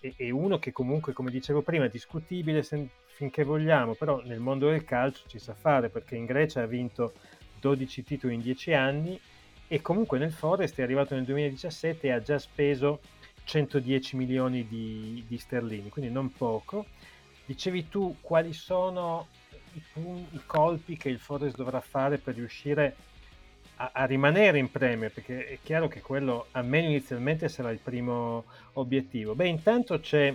eh, 0.00 0.14
è, 0.16 0.30
uno 0.30 0.58
che 0.58 0.72
comunque, 0.72 1.12
come 1.12 1.30
dicevo 1.30 1.62
prima, 1.62 1.84
è 1.84 1.88
discutibile 1.88 2.62
se, 2.62 2.88
finché 3.06 3.44
vogliamo, 3.44 3.94
però 3.94 4.22
nel 4.24 4.40
mondo 4.40 4.68
del 4.68 4.84
calcio 4.84 5.24
ci 5.26 5.38
sa 5.38 5.54
fare 5.54 5.88
perché 5.88 6.16
in 6.16 6.26
Grecia 6.26 6.62
ha 6.62 6.66
vinto 6.66 7.14
12 7.60 8.04
titoli 8.04 8.34
in 8.34 8.40
10 8.40 8.74
anni 8.74 9.18
e 9.68 9.80
comunque 9.80 10.18
nel 10.18 10.32
Forest 10.32 10.78
è 10.78 10.82
arrivato 10.82 11.14
nel 11.14 11.24
2017 11.24 12.06
e 12.06 12.10
ha 12.12 12.20
già 12.20 12.38
speso 12.38 13.00
110 13.44 14.16
milioni 14.16 14.66
di, 14.66 15.24
di 15.26 15.38
sterline, 15.38 15.88
quindi 15.88 16.10
non 16.10 16.32
poco. 16.32 16.86
Dicevi 17.44 17.88
tu 17.88 18.16
quali 18.20 18.52
sono 18.52 19.28
i, 19.72 19.82
i, 20.30 20.40
colpi 20.46 20.96
che 20.96 21.08
il 21.08 21.18
Forest 21.18 21.56
dovrà 21.56 21.80
fare 21.80 22.18
per 22.18 22.34
riuscire 22.34 22.86
a, 22.86 23.15
a, 23.76 24.04
rimanere 24.06 24.58
in 24.58 24.70
Premier, 24.70 25.12
perché 25.12 25.46
è 25.46 25.58
chiaro 25.62 25.88
che 25.88 26.00
quello 26.00 26.46
almeno 26.52 26.88
inizialmente 26.88 27.48
sarà 27.48 27.70
il 27.70 27.80
primo 27.82 28.44
obiettivo. 28.74 29.34
Beh, 29.34 29.48
intanto 29.48 30.00
c'è 30.00 30.34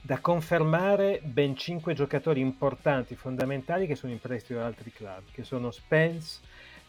da 0.00 0.18
confermare 0.18 1.20
ben 1.22 1.56
5 1.56 1.94
giocatori 1.94 2.40
importanti, 2.40 3.14
fondamentali, 3.14 3.86
che 3.86 3.94
sono 3.94 4.12
in 4.12 4.18
prestito 4.18 4.58
da 4.58 4.66
altri 4.66 4.90
club, 4.92 5.24
che 5.30 5.44
sono 5.44 5.70
Spence, 5.70 6.40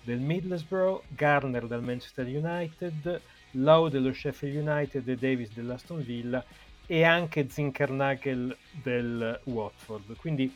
del 0.03 0.19
Middlesbrough, 0.19 1.03
Garner 1.09 1.65
del 1.67 1.81
Manchester 1.81 2.25
United, 2.25 3.21
Lowe 3.51 3.89
dello 3.89 4.13
Sheffield 4.13 4.67
United 4.67 5.07
e 5.07 5.15
Davis 5.15 5.53
dell'Aston 5.53 6.03
Villa 6.03 6.43
e 6.85 7.03
anche 7.03 7.47
Zinkernagel 7.49 8.55
del 8.71 9.39
Watford. 9.45 10.15
Quindi 10.17 10.53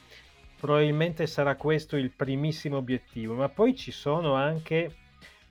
probabilmente 0.59 1.27
sarà 1.27 1.55
questo 1.55 1.95
il 1.95 2.11
primissimo 2.11 2.77
obiettivo, 2.77 3.35
ma 3.35 3.49
poi 3.49 3.75
ci 3.75 3.91
sono 3.91 4.33
anche 4.33 4.95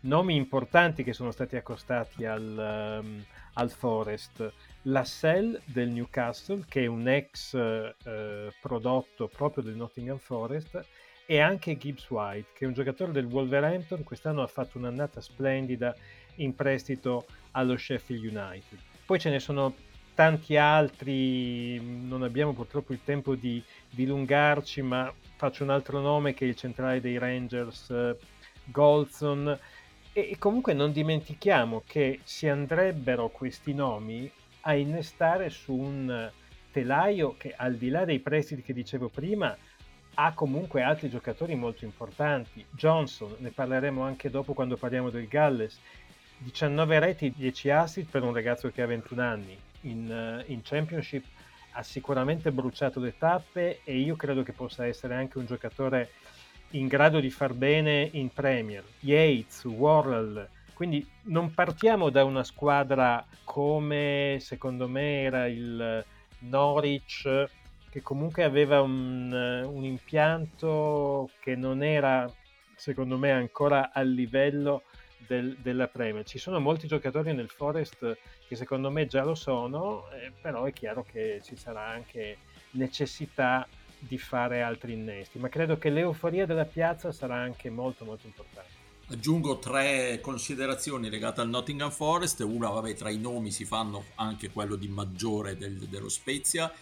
nomi 0.01 0.37
importanti 0.37 1.03
che 1.03 1.13
sono 1.13 1.31
stati 1.31 1.57
accostati 1.57 2.25
al, 2.25 3.01
um, 3.03 3.25
al 3.55 3.71
Forest. 3.71 4.53
Lassell 4.83 5.61
del 5.65 5.89
Newcastle, 5.89 6.65
che 6.69 6.83
è 6.83 6.87
un 6.87 7.09
ex 7.09 7.55
uh, 7.55 8.53
prodotto 8.61 9.27
proprio 9.27 9.65
del 9.65 9.75
Nottingham 9.75 10.19
Forest, 10.19 10.85
e 11.27 11.41
anche 11.41 11.77
Gibbs 11.77 12.09
White, 12.09 12.51
che 12.55 12.65
è 12.65 12.69
un 12.69 12.75
giocatore 12.75 13.11
del 13.11 13.25
Wolverhampton, 13.25 14.05
quest'anno 14.05 14.43
ha 14.43 14.47
fatto 14.47 14.79
un'annata 14.79 15.21
splendida 15.21 15.95
in 16.37 16.55
prestito 16.55 17.27
allo 17.53 17.77
Sheffield 17.77 18.23
United. 18.23 18.79
Poi 19.05 19.19
ce 19.19 19.31
ne 19.31 19.41
sono 19.41 19.75
tanti 20.17 20.57
altri, 20.57 21.79
non 21.79 22.23
abbiamo 22.23 22.55
purtroppo 22.55 22.95
il 22.95 23.01
tempo 23.05 23.35
di 23.35 23.63
dilungarci, 23.91 24.81
ma 24.81 25.13
faccio 25.37 25.63
un 25.63 25.69
altro 25.69 26.01
nome 26.01 26.33
che 26.33 26.47
è 26.47 26.49
il 26.49 26.57
centrale 26.57 27.03
dei 27.03 27.19
Rangers, 27.19 27.89
uh, 27.91 28.17
Goldson. 28.65 29.57
E, 30.15 30.31
e 30.31 30.39
comunque 30.39 30.73
non 30.73 30.91
dimentichiamo 30.91 31.83
che 31.87 32.21
si 32.25 32.49
andrebbero 32.49 33.29
questi 33.29 33.75
nomi 33.75 34.29
a 34.63 34.75
innestare 34.75 35.51
su 35.51 35.75
un 35.75 36.31
telaio 36.73 37.37
che 37.37 37.53
al 37.55 37.77
di 37.77 37.91
là 37.91 38.07
dei 38.07 38.19
prestiti 38.19 38.63
che 38.63 38.73
dicevo 38.73 39.09
prima 39.11 39.55
ha 40.15 40.33
comunque 40.33 40.81
altri 40.81 41.11
giocatori 41.11 41.55
molto 41.55 41.85
importanti. 41.85 42.65
Johnson, 42.71 43.37
ne 43.39 43.51
parleremo 43.51 44.03
anche 44.03 44.31
dopo 44.31 44.55
quando 44.55 44.79
parliamo 44.79 45.11
del 45.11 45.29
Galles, 45.29 45.79
19 46.39 46.99
reti, 47.01 47.33
10 47.37 47.71
assist 47.71 48.11
per 48.11 48.23
un 48.23 48.33
ragazzo 48.33 48.71
che 48.71 48.81
ha 48.81 48.87
21 48.87 49.23
anni. 49.23 49.66
In, 49.87 50.43
uh, 50.47 50.51
in, 50.51 50.63
Championship 50.63 51.25
ha 51.73 51.83
sicuramente 51.83 52.51
bruciato 52.51 53.01
le 53.01 53.17
tappe 53.17 53.81
e 53.85 53.97
io 53.99 54.17
credo 54.17 54.43
che 54.43 54.53
possa 54.53 54.87
essere 54.87 55.15
anche 55.15 55.39
un 55.39 55.47
giocatore 55.47 56.11
in 56.71 56.89
grado 56.89 57.21
di 57.21 57.31
far 57.31 57.53
bene 57.53 58.09
in 58.13 58.33
Premier. 58.33 58.83
Yates, 59.01 59.65
Worrell, 59.65 60.49
quindi 60.75 61.07
non 61.25 61.55
partiamo 61.55 62.11
da 62.11 62.25
una 62.25 62.45
squadra 62.45 63.25
come 63.45 64.39
secondo 64.41 64.89
me 64.89 65.23
era 65.23 65.47
il 65.47 66.05
Norwich 66.41 67.49
che 67.97 68.03
comunque 68.03 68.45
aveva 68.45 68.83
un, 68.83 69.33
un 69.33 69.83
impianto 69.83 71.31
che 71.41 71.57
non 71.57 71.83
era, 71.83 72.31
secondo 72.75 73.17
me, 73.17 73.31
ancora 73.31 73.91
al 73.91 74.11
livello 74.11 74.83
del, 75.19 75.57
della 75.59 75.89
Premier. 75.89 76.25
Ci 76.25 76.39
sono 76.39 76.61
molti 76.61 76.87
giocatori 76.87 77.33
nel 77.33 77.49
Forest 77.49 78.19
che 78.47 78.57
secondo 78.57 78.91
me 78.91 79.07
già 79.07 79.25
lo 79.25 79.35
sono, 79.35 80.11
eh, 80.11 80.33
però 80.41 80.65
è 80.65 80.73
chiaro 80.73 81.05
che 81.11 81.41
ci 81.43 81.57
sarà 81.57 81.87
anche 81.87 82.39
necessità 82.73 83.67
di 83.99 84.19
fare 84.19 84.63
altri 84.63 84.93
innesti, 84.93 85.39
ma 85.39 85.49
credo 85.49 85.79
che 85.79 85.91
l'euforia 85.91 86.47
della 86.47 86.65
piazza 86.65 87.13
sarà 87.13 87.37
anche 87.37 87.71
molto 87.71 88.05
molto 88.05 88.27
importante. 88.27 88.85
Aggiungo 89.09 89.59
tre 89.59 90.19
considerazioni 90.21 91.09
legate 91.09 91.41
al 91.41 91.49
Nottingham 91.49 91.91
Forest, 91.91 92.41
una 92.41 92.69
vabbè 92.69 92.93
tra 92.95 93.09
i 93.09 93.19
nomi 93.19 93.53
si 93.53 93.65
fanno 93.65 94.07
anche 94.17 94.51
quello 94.51 94.75
di 94.75 94.89
maggiore 94.89 95.57
del, 95.57 95.77
dello 95.77 96.09
Spezia 96.09 96.73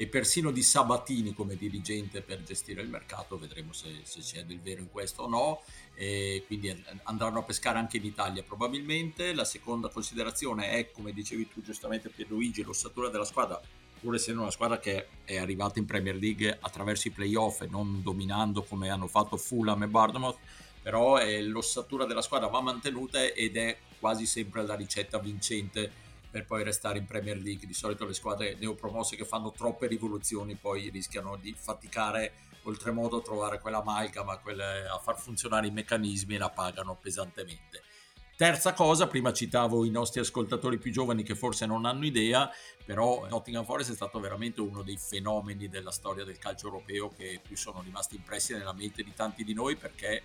e 0.00 0.06
persino 0.06 0.52
di 0.52 0.62
Sabatini 0.62 1.34
come 1.34 1.56
dirigente 1.56 2.22
per 2.22 2.44
gestire 2.44 2.82
il 2.82 2.88
mercato, 2.88 3.36
vedremo 3.36 3.72
se, 3.72 3.88
se 4.04 4.20
c'è 4.20 4.44
del 4.44 4.60
vero 4.60 4.80
in 4.80 4.92
questo 4.92 5.22
o 5.22 5.28
no, 5.28 5.62
e 5.96 6.44
quindi 6.46 6.72
andranno 7.02 7.40
a 7.40 7.42
pescare 7.42 7.78
anche 7.78 7.96
in 7.96 8.04
Italia 8.04 8.44
probabilmente. 8.44 9.34
La 9.34 9.44
seconda 9.44 9.88
considerazione 9.88 10.70
è, 10.70 10.92
come 10.92 11.12
dicevi 11.12 11.48
tu 11.48 11.62
giustamente 11.62 12.10
Pierluigi, 12.10 12.62
l'ossatura 12.62 13.08
della 13.08 13.24
squadra. 13.24 13.60
Pur 14.00 14.14
essendo 14.14 14.42
una 14.42 14.52
squadra 14.52 14.78
che 14.78 15.08
è 15.24 15.36
arrivata 15.36 15.80
in 15.80 15.84
Premier 15.84 16.14
League 16.14 16.58
attraverso 16.60 17.08
i 17.08 17.10
playoff 17.10 17.62
e 17.62 17.66
non 17.66 18.00
dominando 18.00 18.62
come 18.62 18.90
hanno 18.90 19.08
fatto 19.08 19.36
Fulham 19.36 19.82
e 19.82 19.88
Bournemouth, 19.88 20.38
però 20.80 21.18
eh, 21.18 21.42
l'ossatura 21.42 22.04
della 22.04 22.22
squadra 22.22 22.46
va 22.46 22.60
mantenuta 22.60 23.20
ed 23.24 23.56
è 23.56 23.76
quasi 23.98 24.26
sempre 24.26 24.64
la 24.64 24.76
ricetta 24.76 25.18
vincente 25.18 26.06
per 26.30 26.44
poi 26.44 26.62
restare 26.64 26.98
in 26.98 27.06
Premier 27.06 27.36
League. 27.38 27.66
Di 27.66 27.74
solito 27.74 28.04
le 28.06 28.14
squadre 28.14 28.56
neopromosse 28.58 29.16
che 29.16 29.24
fanno 29.24 29.52
troppe 29.52 29.86
rivoluzioni 29.86 30.54
poi 30.54 30.90
rischiano 30.90 31.36
di 31.36 31.54
faticare 31.56 32.32
oltremodo 32.62 33.18
a 33.18 33.22
trovare 33.22 33.60
quella 33.60 33.78
amalgama, 33.78 34.38
quelle, 34.38 34.86
a 34.86 34.98
far 34.98 35.18
funzionare 35.18 35.66
i 35.66 35.70
meccanismi 35.70 36.34
e 36.34 36.38
la 36.38 36.50
pagano 36.50 36.96
pesantemente. 37.00 37.82
Terza 38.38 38.72
cosa, 38.72 39.08
prima 39.08 39.32
citavo 39.32 39.84
i 39.84 39.90
nostri 39.90 40.20
ascoltatori 40.20 40.78
più 40.78 40.92
giovani 40.92 41.24
che 41.24 41.34
forse 41.34 41.66
non 41.66 41.84
hanno 41.86 42.06
idea, 42.06 42.48
però 42.84 43.26
Nottingham 43.28 43.64
Forest 43.64 43.90
è 43.90 43.94
stato 43.94 44.20
veramente 44.20 44.60
uno 44.60 44.82
dei 44.82 44.96
fenomeni 44.96 45.68
della 45.68 45.90
storia 45.90 46.22
del 46.22 46.38
calcio 46.38 46.66
europeo 46.66 47.12
che 47.16 47.40
più 47.42 47.56
sono 47.56 47.82
rimasti 47.82 48.14
impressi 48.14 48.52
nella 48.52 48.72
mente 48.72 49.02
di 49.02 49.12
tanti 49.12 49.42
di 49.42 49.54
noi 49.54 49.74
perché 49.74 50.22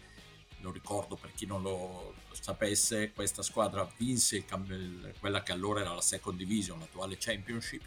lo 0.63 0.71
ricordo 0.71 1.15
per 1.15 1.31
chi 1.35 1.45
non 1.45 1.61
lo 1.61 2.15
sapesse, 2.31 3.11
questa 3.13 3.43
squadra 3.43 3.87
vinse 3.97 4.37
il, 4.37 5.13
quella 5.19 5.43
che 5.43 5.51
allora 5.51 5.81
era 5.81 5.93
la 5.93 6.01
second 6.01 6.37
division, 6.37 6.79
l'attuale 6.79 7.17
championship, 7.19 7.83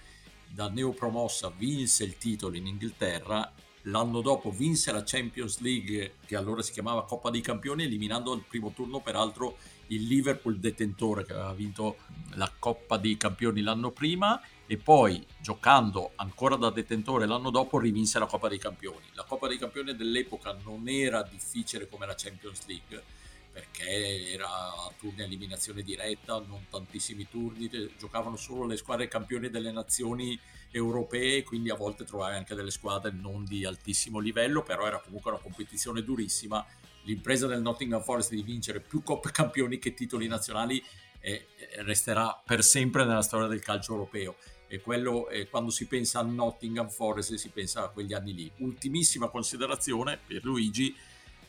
da 0.49 0.69
neopromossa 0.69 1.51
vinse 1.51 2.05
il 2.05 2.19
titolo 2.19 2.55
in 2.57 2.67
Inghilterra, 2.67 3.51
l'anno 3.83 4.21
dopo 4.21 4.51
vinse 4.51 4.93
la 4.93 5.03
Champions 5.05 5.61
League 5.61 6.17
che 6.27 6.37
allora 6.37 6.63
si 6.63 6.73
chiamava 6.73 7.05
Coppa 7.05 7.31
dei 7.31 7.41
Campioni, 7.41 7.85
eliminando 7.85 8.33
al 8.33 8.45
primo 8.47 8.71
turno 8.73 9.01
peraltro 9.01 9.57
il 9.89 10.05
Liverpool 10.07 10.59
detentore 10.59 11.25
che 11.25 11.33
aveva 11.33 11.53
vinto 11.53 11.99
la 12.35 12.53
Coppa 12.59 12.97
dei 12.99 13.17
Campioni 13.17 13.63
l'anno 13.63 13.91
prima 13.91 14.41
e 14.67 14.77
poi 14.77 15.25
giocando 15.41 16.13
ancora 16.17 16.57
da 16.57 16.71
detentore 16.71 17.27
l'anno 17.27 17.51
dopo 17.51 17.79
rivinse 17.79 18.19
la 18.19 18.27
Coppa 18.27 18.49
dei 18.49 18.59
Campioni. 18.59 19.07
La 19.15 19.25
Coppa 19.25 19.47
dei 19.47 19.59
Campioni 19.59 19.95
dell'epoca 19.95 20.57
non 20.65 20.89
era 20.89 21.23
difficile 21.23 21.89
come 21.89 22.07
la 22.07 22.15
Champions 22.17 22.67
League 22.67 23.25
perché 23.57 24.33
era 24.33 24.49
a 24.49 24.93
turni 24.99 25.23
a 25.23 25.25
eliminazione 25.25 25.81
diretta, 25.81 26.45
non 26.47 26.67
tantissimi 26.69 27.27
turni, 27.27 27.71
giocavano 27.97 28.37
solo 28.37 28.67
le 28.67 28.77
squadre 28.77 29.09
campioni 29.09 29.49
delle 29.49 29.73
nazioni 29.73 30.39
europee, 30.71 31.43
quindi 31.43 31.71
a 31.71 31.75
volte 31.75 32.05
trovavi 32.05 32.37
anche 32.37 32.55
delle 32.55 32.71
squadre 32.71 33.13
non 33.13 33.47
di 33.47 33.65
altissimo 33.65 34.19
livello, 34.19 34.63
però 34.63 34.87
era 34.87 35.01
comunque 35.01 35.31
una 35.31 35.41
competizione 35.41 36.03
durissima. 36.03 36.63
L'impresa 37.05 37.47
del 37.47 37.63
Nottingham 37.63 38.03
Forest 38.03 38.33
di 38.33 38.43
vincere 38.43 38.81
più 38.81 39.03
Coppe 39.03 39.31
Campioni 39.31 39.79
che 39.79 39.95
titoli 39.95 40.27
nazionali 40.27 40.85
eh, 41.21 41.47
resterà 41.79 42.39
per 42.45 42.63
sempre 42.63 43.07
nella 43.07 43.23
storia 43.23 43.47
del 43.47 43.63
calcio 43.63 43.93
europeo 43.93 44.37
e 44.69 44.81
quello 44.81 45.29
eh, 45.29 45.49
quando 45.49 45.71
si 45.71 45.87
pensa 45.87 46.21
a 46.21 46.23
Nottingham 46.23 46.89
Forest 46.89 47.35
si 47.35 47.49
pensa 47.51 47.85
a 47.85 47.89
quegli 47.89 48.13
anni 48.13 48.35
lì. 48.35 48.51
Ultimissima 48.59 49.29
considerazione 49.29 50.19
per 50.27 50.45
Luigi, 50.45 50.95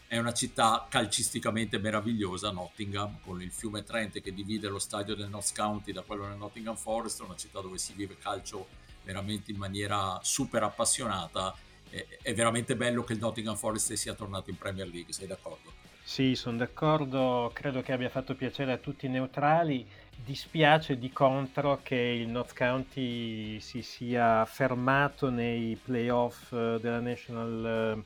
è 0.07 0.17
una 0.17 0.33
città 0.33 0.87
calcisticamente 0.89 1.79
meravigliosa, 1.79 2.49
Nottingham, 2.51 3.19
con 3.21 3.41
il 3.41 3.51
fiume 3.51 3.83
Trente 3.83 4.21
che 4.21 4.33
divide 4.33 4.69
lo 4.69 4.79
stadio 4.79 5.15
del 5.15 5.27
Notts 5.27 5.51
County 5.53 5.91
da 5.91 6.01
quello 6.01 6.27
del 6.27 6.37
Nottingham 6.37 6.77
Forest, 6.77 7.21
è 7.21 7.25
una 7.25 7.35
città 7.35 7.59
dove 7.59 7.77
si 7.77 7.93
vive 7.93 8.17
calcio 8.17 8.67
veramente 9.03 9.51
in 9.51 9.57
maniera 9.57 10.17
super 10.21 10.63
appassionata. 10.63 11.53
È 11.89 12.33
veramente 12.33 12.75
bello 12.75 13.03
che 13.03 13.13
il 13.13 13.19
Nottingham 13.19 13.55
Forest 13.55 13.93
sia 13.93 14.13
tornato 14.13 14.49
in 14.49 14.57
Premier 14.57 14.87
League, 14.87 15.13
sei 15.13 15.27
d'accordo? 15.27 15.73
Sì, 16.03 16.35
sono 16.35 16.57
d'accordo, 16.57 17.51
credo 17.53 17.81
che 17.81 17.91
abbia 17.91 18.09
fatto 18.09 18.33
piacere 18.33 18.71
a 18.71 18.77
tutti 18.77 19.07
i 19.07 19.09
neutrali 19.09 19.85
Dispiace 20.23 20.97
di 20.97 21.11
contro 21.11 21.79
che 21.81 21.95
il 21.95 22.27
North 22.27 22.53
County 22.53 23.59
si 23.59 23.81
sia 23.81 24.45
fermato 24.45 25.29
nei 25.29 25.79
playoff 25.81 26.51
eh, 26.51 26.79
della 26.81 26.99
National 26.99 28.03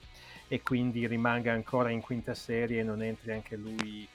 eh, 0.48 0.56
e 0.56 0.62
quindi 0.62 1.08
rimanga 1.08 1.52
ancora 1.52 1.90
in 1.90 2.02
quinta 2.02 2.34
serie 2.34 2.82
e 2.82 2.84
non 2.84 3.02
entri 3.02 3.32
anche 3.32 3.56
lui 3.56 4.08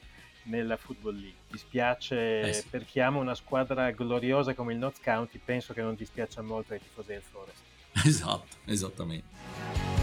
nella 0.44 0.76
Football 0.76 1.14
League. 1.14 1.40
Dispiace 1.48 2.40
eh 2.40 2.52
sì. 2.52 2.68
per 2.68 2.85
chi 2.85 3.00
ama 3.00 3.18
una 3.18 3.35
squadra 3.35 3.90
gloriosa 3.90 4.54
come 4.54 4.72
il 4.72 4.78
North 4.78 5.02
County, 5.02 5.40
penso 5.44 5.72
che 5.72 5.82
non 5.82 5.94
dispiaccia 5.94 6.42
molto 6.42 6.72
ai 6.72 6.80
tifosi 6.80 7.09
del 7.09 7.22
Forest. 7.22 7.62
Esatto, 8.04 8.56
esattamente. 8.66 9.95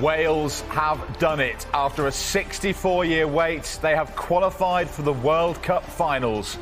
Wales 0.00 0.62
have 0.68 0.98
done 1.18 1.40
it. 1.40 1.66
After 1.72 2.06
a 2.06 2.12
64 2.12 3.04
year 3.04 3.26
wait, 3.26 3.78
they 3.80 3.94
have 3.94 4.14
qualified 4.16 4.88
for 4.88 5.02
the 5.02 5.12
World 5.12 5.62
Cup 5.62 5.84
finals 5.84 6.58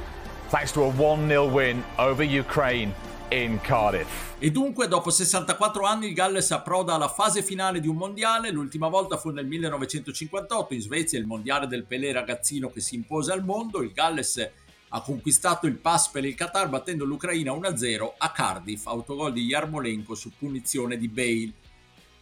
thanks 0.48 0.70
to 0.72 0.82
a 0.82 0.88
1 0.90 1.28
0 1.28 1.48
win 1.48 1.82
over 1.98 2.22
Ukraine 2.22 2.92
in 3.30 3.58
Cardiff. 3.62 4.34
E 4.38 4.50
dunque, 4.50 4.86
dopo 4.86 5.08
64 5.08 5.86
anni, 5.86 6.08
il 6.08 6.12
Galles 6.12 6.50
approda 6.50 6.94
alla 6.94 7.08
fase 7.08 7.42
finale 7.42 7.80
di 7.80 7.88
un 7.88 7.96
mondiale. 7.96 8.50
L'ultima 8.50 8.88
volta 8.88 9.16
fu 9.16 9.30
nel 9.30 9.46
1958 9.46 10.74
in 10.74 10.80
Svezia, 10.80 11.18
il 11.18 11.26
mondiale 11.26 11.66
del 11.66 11.84
Pelé 11.84 12.12
ragazzino 12.12 12.70
che 12.70 12.80
si 12.80 12.96
impose 12.96 13.32
al 13.32 13.44
mondo. 13.44 13.82
Il 13.82 13.92
Galles 13.92 14.50
ha 14.88 15.00
conquistato 15.00 15.66
il 15.66 15.76
pass 15.76 16.08
per 16.08 16.26
il 16.26 16.34
Qatar 16.34 16.68
battendo 16.68 17.06
l'Ucraina 17.06 17.52
1-0 17.52 18.12
a 18.18 18.30
Cardiff, 18.30 18.86
autogol 18.86 19.32
di 19.32 19.44
Yarmolenko 19.44 20.14
su 20.14 20.32
punizione 20.36 20.98
di 20.98 21.08
Bale 21.08 21.61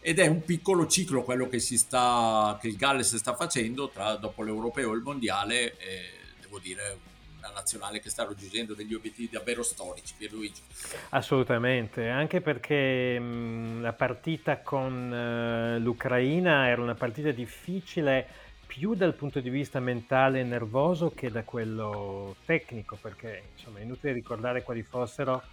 ed 0.01 0.19
è 0.19 0.27
un 0.27 0.43
piccolo 0.43 0.87
ciclo 0.87 1.23
quello 1.23 1.47
che, 1.47 1.59
si 1.59 1.77
sta, 1.77 2.57
che 2.59 2.67
il 2.67 2.75
Galles 2.75 3.15
sta 3.15 3.35
facendo 3.35 3.89
tra, 3.89 4.15
dopo 4.15 4.41
l'Europeo 4.43 4.91
e 4.91 4.95
il 4.95 5.03
Mondiale, 5.03 5.77
e 5.77 6.09
devo 6.41 6.57
dire 6.59 6.97
una 7.37 7.51
nazionale 7.53 7.99
che 7.99 8.09
sta 8.09 8.23
raggiungendo 8.23 8.73
degli 8.73 8.93
obiettivi 8.93 9.29
davvero 9.31 9.61
storici, 9.63 10.15
Pierluigi. 10.17 10.61
Assolutamente, 11.09 12.09
anche 12.09 12.41
perché 12.41 13.19
mh, 13.19 13.81
la 13.81 13.93
partita 13.93 14.59
con 14.59 15.11
uh, 15.11 15.79
l'Ucraina 15.79 16.67
era 16.67 16.81
una 16.81 16.95
partita 16.95 17.31
difficile 17.31 18.27
più 18.65 18.95
dal 18.95 19.13
punto 19.13 19.39
di 19.39 19.49
vista 19.49 19.79
mentale 19.79 20.39
e 20.39 20.43
nervoso 20.43 21.11
che 21.13 21.29
da 21.29 21.43
quello 21.43 22.37
tecnico, 22.45 22.97
perché 22.99 23.43
insomma 23.55 23.79
è 23.79 23.81
inutile 23.83 24.13
ricordare 24.13 24.63
quali 24.63 24.81
fossero 24.81 25.43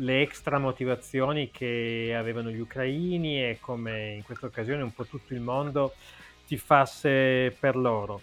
le 0.00 0.20
extra 0.20 0.58
motivazioni 0.58 1.50
che 1.50 2.14
avevano 2.16 2.50
gli 2.50 2.60
ucraini 2.60 3.42
e 3.42 3.58
come 3.60 4.14
in 4.14 4.22
questa 4.22 4.46
occasione 4.46 4.82
un 4.82 4.92
po' 4.92 5.04
tutto 5.04 5.34
il 5.34 5.40
mondo 5.40 5.94
tifasse 6.46 7.54
per 7.58 7.76
loro. 7.76 8.20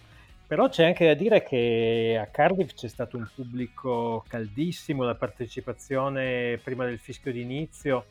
Però 0.48 0.70
c'è 0.70 0.86
anche 0.86 1.08
da 1.08 1.16
dire 1.16 1.44
che 1.44 2.20
a 2.22 2.28
Cardiff 2.28 2.74
c'è 2.74 2.88
stato 2.88 3.18
un 3.18 3.28
pubblico 3.34 4.24
caldissimo, 4.28 5.04
la 5.04 5.16
partecipazione 5.16 6.60
prima 6.64 6.86
del 6.86 7.00
fischio 7.00 7.32
d'inizio 7.32 8.06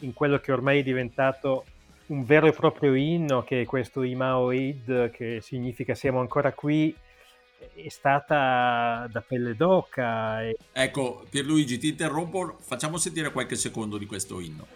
in 0.00 0.12
quello 0.12 0.38
che 0.38 0.52
ormai 0.52 0.80
è 0.80 0.82
diventato 0.82 1.64
un 2.06 2.24
vero 2.24 2.46
e 2.46 2.52
proprio 2.52 2.94
inno, 2.94 3.42
che 3.42 3.62
è 3.62 3.64
questo 3.64 4.02
Imao 4.02 4.50
Eid, 4.50 5.10
che 5.10 5.40
significa 5.40 5.94
siamo 5.94 6.20
ancora 6.20 6.52
qui 6.52 6.94
è 7.74 7.88
stata 7.88 9.08
da 9.10 9.20
pelle 9.20 9.54
d'oca. 9.54 10.42
E... 10.42 10.56
Ecco, 10.72 11.24
Pierluigi, 11.28 11.78
ti 11.78 11.88
interrompo, 11.88 12.56
facciamo 12.60 12.96
sentire 12.98 13.32
qualche 13.32 13.56
secondo 13.56 13.98
di 13.98 14.06
questo 14.06 14.40
inno. 14.40 14.66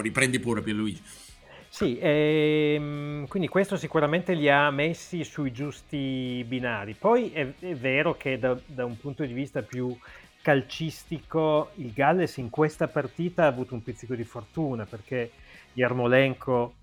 Riprendi 0.00 0.38
pure 0.38 0.62
Pierluigi. 0.62 1.02
Sì, 1.68 1.98
ehm, 2.00 3.26
quindi 3.26 3.48
questo 3.48 3.76
sicuramente 3.76 4.32
li 4.32 4.48
ha 4.48 4.70
messi 4.70 5.24
sui 5.24 5.52
giusti 5.52 6.42
binari. 6.48 6.94
Poi 6.94 7.32
è, 7.32 7.52
è 7.58 7.74
vero 7.74 8.16
che 8.16 8.38
da, 8.38 8.56
da, 8.64 8.84
un 8.86 8.96
punto 8.98 9.24
di 9.24 9.34
vista 9.34 9.60
più 9.60 9.94
calcistico 10.40 11.72
il 11.74 11.92
Galles 11.92 12.38
in 12.38 12.48
questa 12.48 12.88
partita 12.88 13.44
ha 13.44 13.48
avuto 13.48 13.74
un 13.74 13.82
pizzico 13.82 14.14
di 14.14 14.24
fortuna 14.24 14.86
perché 14.86 15.32
Yarmolenko 15.74 16.74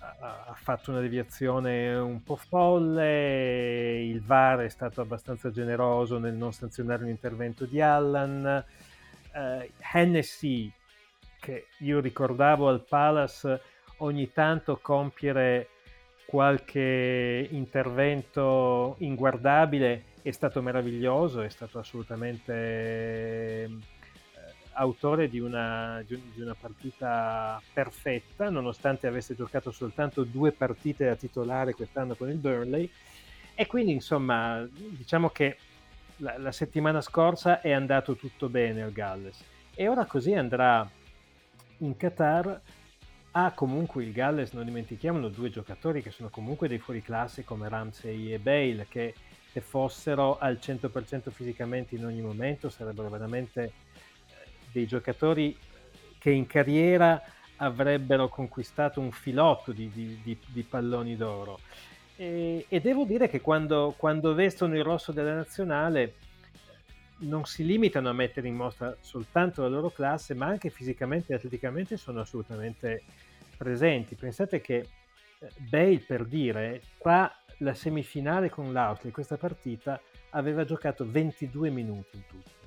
ha, 0.00 0.44
ha 0.48 0.56
fatto 0.60 0.90
una 0.90 1.00
deviazione 1.00 1.94
un 1.94 2.22
po' 2.22 2.36
folle, 2.36 4.02
il 4.02 4.20
VAR 4.22 4.60
è 4.60 4.68
stato 4.68 5.00
abbastanza 5.00 5.50
generoso 5.50 6.18
nel 6.18 6.34
non 6.34 6.52
sanzionare 6.52 7.04
l'intervento 7.04 7.64
di 7.64 7.80
Allan, 7.80 8.64
uh, 9.32 9.68
Hennessy 9.94 10.70
che 11.42 11.66
io 11.78 11.98
ricordavo 11.98 12.68
al 12.68 12.84
Palace 12.88 13.60
ogni 13.98 14.32
tanto 14.32 14.78
compiere 14.80 15.68
qualche 16.24 17.48
intervento 17.50 18.94
inguardabile 18.98 20.04
è 20.22 20.30
stato 20.30 20.62
meraviglioso, 20.62 21.42
è 21.42 21.48
stato 21.48 21.80
assolutamente 21.80 22.52
eh, 23.64 23.70
autore 24.74 25.28
di 25.28 25.40
una, 25.40 26.00
di 26.06 26.40
una, 26.40 26.54
partita 26.58 27.60
perfetta, 27.72 28.48
nonostante 28.48 29.08
avesse 29.08 29.34
giocato 29.34 29.72
soltanto 29.72 30.22
due 30.22 30.52
partite 30.52 31.06
da 31.06 31.16
titolare 31.16 31.74
quest'anno 31.74 32.14
con 32.14 32.30
il 32.30 32.36
Burnley. 32.36 32.88
E 33.56 33.66
quindi, 33.66 33.92
insomma, 33.92 34.64
diciamo 34.70 35.30
che 35.30 35.56
la, 36.18 36.38
la 36.38 36.52
settimana 36.52 37.00
scorsa 37.00 37.60
è 37.60 37.72
andato 37.72 38.14
tutto 38.14 38.48
bene 38.48 38.82
al 38.82 38.92
Galles. 38.92 39.42
E 39.74 39.88
ora 39.88 40.04
così 40.04 40.34
andrà 40.34 40.88
in 41.82 41.96
Qatar. 41.96 42.60
Ha 43.34 43.52
comunque 43.52 44.04
il 44.04 44.12
Galles, 44.12 44.52
non 44.52 44.64
dimentichiamolo, 44.64 45.28
due 45.28 45.50
giocatori 45.50 46.02
che 46.02 46.10
sono 46.10 46.28
comunque 46.28 46.68
dei 46.68 46.78
fuoriclasse 46.78 47.44
come 47.44 47.68
Ramsey 47.68 48.32
e 48.32 48.38
Bale, 48.38 48.86
che 48.88 49.14
se 49.50 49.60
fossero 49.60 50.38
al 50.38 50.58
100% 50.60 51.30
fisicamente 51.30 51.94
in 51.94 52.04
ogni 52.04 52.20
momento 52.20 52.68
sarebbero 52.68 53.08
veramente 53.08 53.72
dei 54.70 54.86
giocatori 54.86 55.56
che 56.18 56.30
in 56.30 56.46
carriera 56.46 57.22
avrebbero 57.56 58.28
conquistato 58.28 59.00
un 59.00 59.12
filotto 59.12 59.72
di, 59.72 59.90
di, 59.90 60.20
di, 60.22 60.38
di 60.46 60.62
palloni 60.62 61.16
d'oro. 61.16 61.58
E, 62.16 62.66
e, 62.68 62.80
devo 62.80 63.04
dire 63.04 63.28
che 63.28 63.40
quando, 63.40 63.94
quando 63.96 64.34
vestono 64.34 64.74
il 64.76 64.82
rosso 64.84 65.12
della 65.12 65.34
nazionale 65.34 66.14
non 67.22 67.44
si 67.44 67.64
limitano 67.64 68.08
a 68.08 68.12
mettere 68.12 68.48
in 68.48 68.54
mostra 68.54 68.96
soltanto 69.00 69.62
la 69.62 69.68
loro 69.68 69.90
classe, 69.90 70.34
ma 70.34 70.46
anche 70.46 70.70
fisicamente 70.70 71.32
e 71.32 71.36
atleticamente 71.36 71.96
sono 71.96 72.20
assolutamente 72.20 73.02
presenti. 73.56 74.14
Pensate 74.14 74.60
che 74.60 74.76
eh, 75.38 75.48
Bale, 75.68 76.04
per 76.06 76.24
dire, 76.24 76.82
qua 76.98 77.30
la 77.58 77.74
semifinale 77.74 78.50
con 78.50 78.72
l'Austria, 78.72 79.12
questa 79.12 79.36
partita, 79.36 80.00
aveva 80.30 80.64
giocato 80.64 81.08
22 81.08 81.70
minuti 81.70 82.16
in 82.16 82.26
tutto 82.26 82.60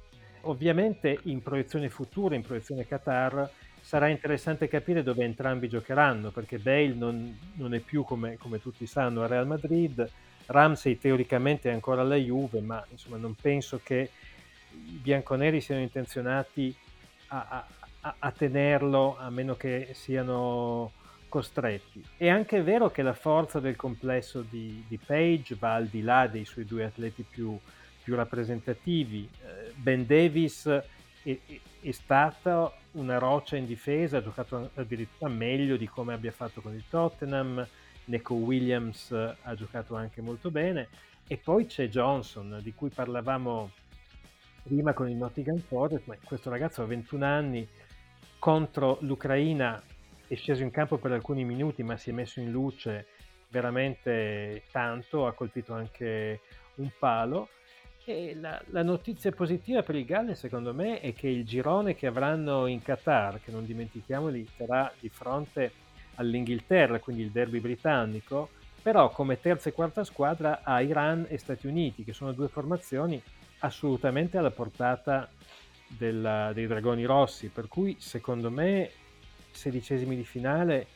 ovviamente 0.46 1.20
in 1.24 1.42
proiezione 1.42 1.90
futura, 1.90 2.36
in 2.36 2.42
proiezione 2.42 2.86
Qatar, 2.86 3.50
sarà 3.80 4.08
interessante 4.08 4.68
capire 4.68 5.04
dove 5.04 5.24
entrambi 5.24 5.70
giocheranno, 5.70 6.32
perché 6.32 6.58
Bale 6.58 6.94
non, 6.94 7.38
non 7.54 7.74
è 7.74 7.80
più, 7.80 8.04
come, 8.04 8.38
come, 8.38 8.60
tutti 8.60 8.86
sanno, 8.86 9.24
a 9.24 9.28
Real 9.28 9.48
Madrid, 9.48 10.10
Ramsey 10.48 10.98
teoricamente 10.98 11.70
è 11.70 11.74
ancora 11.74 12.02
alla 12.02 12.16
Juve, 12.16 12.62
ma 12.62 12.84
insomma 12.90 13.18
non 13.18 13.36
penso 13.36 13.80
che 13.84 14.10
i 14.88 15.00
bianconeri 15.02 15.62
siano 15.62 15.82
intenzionati 15.82 16.76
a, 17.28 17.66
a, 18.02 18.16
a 18.20 18.32
tenerlo 18.32 19.18
a 19.18 19.30
meno 19.30 19.56
che 19.56 19.90
siano 19.94 20.92
costretti. 21.30 22.04
È 22.16 22.30
anche 22.30 22.62
vero 22.62 22.90
che 22.90 23.02
la 23.02 23.14
forza 23.14 23.60
del 23.60 23.76
complesso 23.76 24.42
di, 24.42 24.84
di 24.88 24.98
Page 24.98 25.56
va 25.60 25.74
al 25.74 25.88
di 25.88 26.02
là 26.02 26.28
dei 26.28 26.46
suoi 26.46 26.66
due 26.66 26.86
atleti 26.86 27.24
più, 27.24 27.58
più 28.04 28.16
rappresentativi. 28.16 29.28
Eh, 29.42 29.74
ben 29.76 30.06
Davis 30.06 30.66
è, 31.24 31.38
è, 31.82 31.92
stata 31.92 32.72
una 32.92 33.18
roccia 33.18 33.58
in 33.58 33.66
difesa, 33.66 34.18
ha 34.18 34.24
giocato 34.24 34.70
addirittura 34.76 35.30
meglio 35.30 35.76
di 35.76 35.88
come 35.88 36.14
abbia 36.14 36.32
fatto 36.32 36.62
con 36.62 36.74
il 36.74 36.84
Tottenham, 36.90 37.68
Neco 38.06 38.36
Williams 38.36 39.12
ha 39.12 39.56
giocato 39.56 39.96
anche 39.96 40.22
molto 40.22 40.52
bene 40.52 40.88
e 41.28 41.38
poi 41.38 41.66
c'è 41.66 41.90
Johnson 41.90 42.60
di 42.62 42.74
cui 42.74 42.90
parlavamo 42.90 43.72
prima 44.66 44.94
con 44.94 45.08
il 45.08 45.16
Nottingham 45.16 45.60
Forest, 45.60 46.08
ma 46.08 46.18
questo 46.24 46.50
ragazzo 46.50 46.82
ha 46.82 46.86
21 46.86 47.24
anni 47.24 47.68
contro 48.40 48.98
l'Ucraina 49.02 49.82
è 50.28 50.34
sceso 50.34 50.64
in 50.64 50.72
campo 50.72 50.98
per 50.98 51.12
alcuni 51.12 51.44
minuti 51.44 51.84
ma 51.84 51.98
si 51.98 52.10
è 52.10 52.14
messo 52.14 52.40
in 52.40 52.50
luce 52.52 53.06
veramente 53.50 54.64
tanto, 54.72 55.28
ha 55.28 55.34
colpito 55.34 55.74
anche 55.74 56.42
un 56.76 56.90
palo. 56.98 57.50
E 58.04 58.36
la, 58.36 58.62
la, 58.68 58.84
notizia 58.84 59.32
positiva 59.32 59.82
per 59.82 59.96
il 59.96 60.06
Galles, 60.06 60.40
secondo 60.40 60.74
me, 60.74 61.00
è 61.00 61.14
che 61.14 61.28
il 61.28 61.46
girone 61.46 61.96
che 61.96 62.06
avranno 62.06 62.68
in 62.68 62.82
Qatar, 62.82 63.40
che 63.42 63.52
non 63.52 63.66
dimentichiamoli, 63.66 64.48
sarà 64.58 64.92
di 65.00 65.10
fronte 65.10 65.72
all'Inghilterra, 66.16 67.00
quindi 67.00 67.24
il 67.24 67.32
derby 67.32 67.60
britannico, 67.60 68.50
però 68.82 69.10
come 69.10 69.40
terza 69.40 69.70
e 69.70 69.74
quarta 69.74 70.04
squadra 70.04 70.62
ha 70.64 70.82
Iran 70.82 71.26
e 71.30 71.38
Stati 71.38 71.66
Uniti, 71.66 72.04
che 72.04 72.14
sono 72.14 72.32
due 72.32 72.48
formazioni 72.48 73.20
assolutamente 73.66 74.38
alla 74.38 74.52
portata 74.52 75.30
della, 75.88 76.52
dei 76.54 76.68
Dragoni 76.68 77.06
Rossi, 77.06 77.48
per 77.48 77.68
cui 77.68 77.98
secondo 78.00 78.50
me 78.50 78.92
sedicesimi 79.52 80.16
di 80.16 80.24
finale 80.24 80.88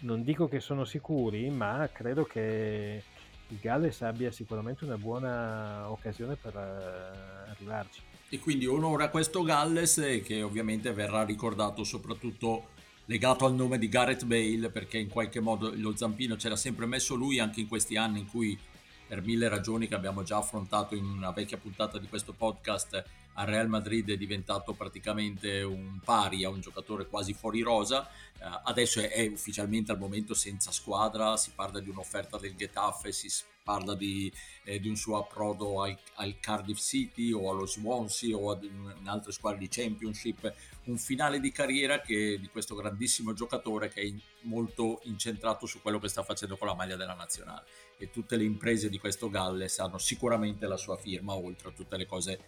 non 0.00 0.22
dico 0.22 0.48
che 0.48 0.60
sono 0.60 0.84
sicuri, 0.84 1.48
ma 1.50 1.88
credo 1.92 2.24
che 2.24 3.02
il 3.48 3.58
Galles 3.60 4.02
abbia 4.02 4.30
sicuramente 4.30 4.84
una 4.84 4.98
buona 4.98 5.90
occasione 5.90 6.36
per 6.36 6.54
uh, 6.54 7.50
arrivarci. 7.50 8.02
E 8.28 8.38
quindi 8.38 8.66
onora 8.66 9.08
questo 9.08 9.42
Galles 9.42 10.20
che 10.24 10.42
ovviamente 10.42 10.92
verrà 10.92 11.24
ricordato 11.24 11.84
soprattutto 11.84 12.74
legato 13.06 13.46
al 13.46 13.54
nome 13.54 13.78
di 13.78 13.88
Gareth 13.88 14.24
Bale 14.24 14.68
perché 14.68 14.98
in 14.98 15.08
qualche 15.08 15.38
modo 15.38 15.72
lo 15.74 15.94
zampino 15.94 16.34
c'era 16.34 16.56
sempre 16.56 16.86
messo 16.86 17.14
lui 17.14 17.38
anche 17.38 17.60
in 17.60 17.68
questi 17.68 17.96
anni 17.96 18.20
in 18.20 18.26
cui 18.26 18.58
per 19.06 19.22
mille 19.22 19.48
ragioni 19.48 19.86
che 19.88 19.94
abbiamo 19.94 20.22
già 20.22 20.38
affrontato 20.38 20.94
in 20.94 21.04
una 21.04 21.30
vecchia 21.30 21.58
puntata 21.58 21.98
di 21.98 22.08
questo 22.08 22.32
podcast 22.32 23.04
al 23.34 23.46
Real 23.46 23.68
Madrid 23.68 24.10
è 24.10 24.16
diventato 24.16 24.72
praticamente 24.72 25.62
un 25.62 26.00
pari, 26.02 26.44
a 26.44 26.48
un 26.48 26.60
giocatore 26.60 27.06
quasi 27.06 27.34
fuori 27.34 27.60
rosa, 27.60 28.08
uh, 28.38 28.44
adesso 28.64 29.00
è, 29.00 29.10
è, 29.10 29.26
ufficialmente 29.26 29.92
al 29.92 29.98
momento 29.98 30.34
senza 30.34 30.70
squadra, 30.70 31.36
si 31.36 31.50
parla 31.54 31.80
di 31.80 31.90
un'offerta 31.90 32.38
del 32.38 32.56
Getafe, 32.56 33.12
si 33.12 33.28
parla 33.66 33.96
di, 33.96 34.32
eh, 34.62 34.78
di 34.78 34.88
un 34.88 34.94
suo 34.94 35.18
approdo 35.18 35.82
al, 35.82 35.98
al, 36.14 36.38
Cardiff 36.38 36.78
City 36.78 37.32
o 37.32 37.50
allo 37.50 37.66
Swansea 37.66 38.36
o 38.36 38.56
in 38.62 39.02
altre 39.06 39.32
squadre 39.32 39.58
di 39.58 39.66
Championship, 39.68 40.54
un 40.84 40.96
finale 40.96 41.40
di 41.40 41.50
carriera 41.50 42.00
che, 42.00 42.38
di 42.40 42.46
questo 42.46 42.76
grandissimo 42.76 43.32
giocatore 43.32 43.88
che 43.88 44.02
è 44.02 44.04
in, 44.04 44.20
molto 44.42 45.00
incentrato 45.06 45.66
su 45.66 45.82
quello 45.82 45.98
che 45.98 46.06
sta 46.06 46.22
facendo 46.22 46.56
con 46.56 46.68
la 46.68 46.76
maglia 46.76 46.94
della 46.94 47.14
nazionale 47.14 47.64
e 47.98 48.08
tutte 48.12 48.36
le 48.36 48.44
imprese 48.44 48.88
di 48.88 49.00
questo 49.00 49.28
Galles 49.28 49.80
hanno 49.80 49.98
sicuramente 49.98 50.68
la 50.68 50.76
sua 50.76 50.96
firma 50.96 51.34
oltre 51.34 51.70
a 51.70 51.72
tutte 51.72 51.96
le 51.96 52.06
cose 52.06 52.38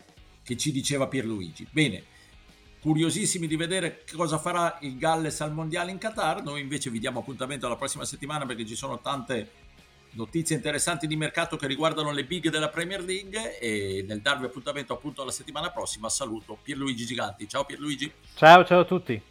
che 0.45 0.57
ci 0.57 0.71
diceva 0.71 1.09
Pierluigi. 1.09 1.67
Bene, 1.69 2.05
curiosissimi 2.81 3.49
di 3.49 3.57
vedere 3.57 4.05
cosa 4.15 4.39
farà 4.39 4.79
il 4.83 4.97
Galles 4.99 5.41
al 5.41 5.53
mondiale 5.53 5.91
in 5.91 5.99
Qatar. 5.99 6.45
Noi 6.45 6.61
invece 6.61 6.91
vi 6.91 7.01
diamo 7.01 7.19
appuntamento 7.19 7.67
alla 7.67 7.75
prossima 7.75 8.05
settimana 8.05 8.47
perché 8.47 8.65
ci 8.65 8.77
sono 8.77 9.01
tante 9.01 9.67
notizie 10.19 10.57
interessanti 10.57 11.07
di 11.07 11.15
mercato 11.15 11.57
che 11.57 11.69
riguardano 11.69 12.11
le 12.11 12.25
big 12.25 12.51
della 12.51 12.69
Premier 12.69 13.03
League 13.03 13.59
e 13.61 14.05
nel 14.07 14.21
darvi 14.21 14.47
appuntamento 14.47 14.93
appunto 14.93 15.23
alla 15.23 15.31
settimana 15.31 15.71
prossima 15.71 16.09
saluto 16.09 16.59
Pierluigi 16.61 17.07
Giganti. 17.07 17.49
Ciao 17.49 17.65
Pierluigi. 17.65 18.13
Ciao 18.35 18.65
ciao 18.65 18.81
a 18.81 18.85
tutti. 18.85 19.23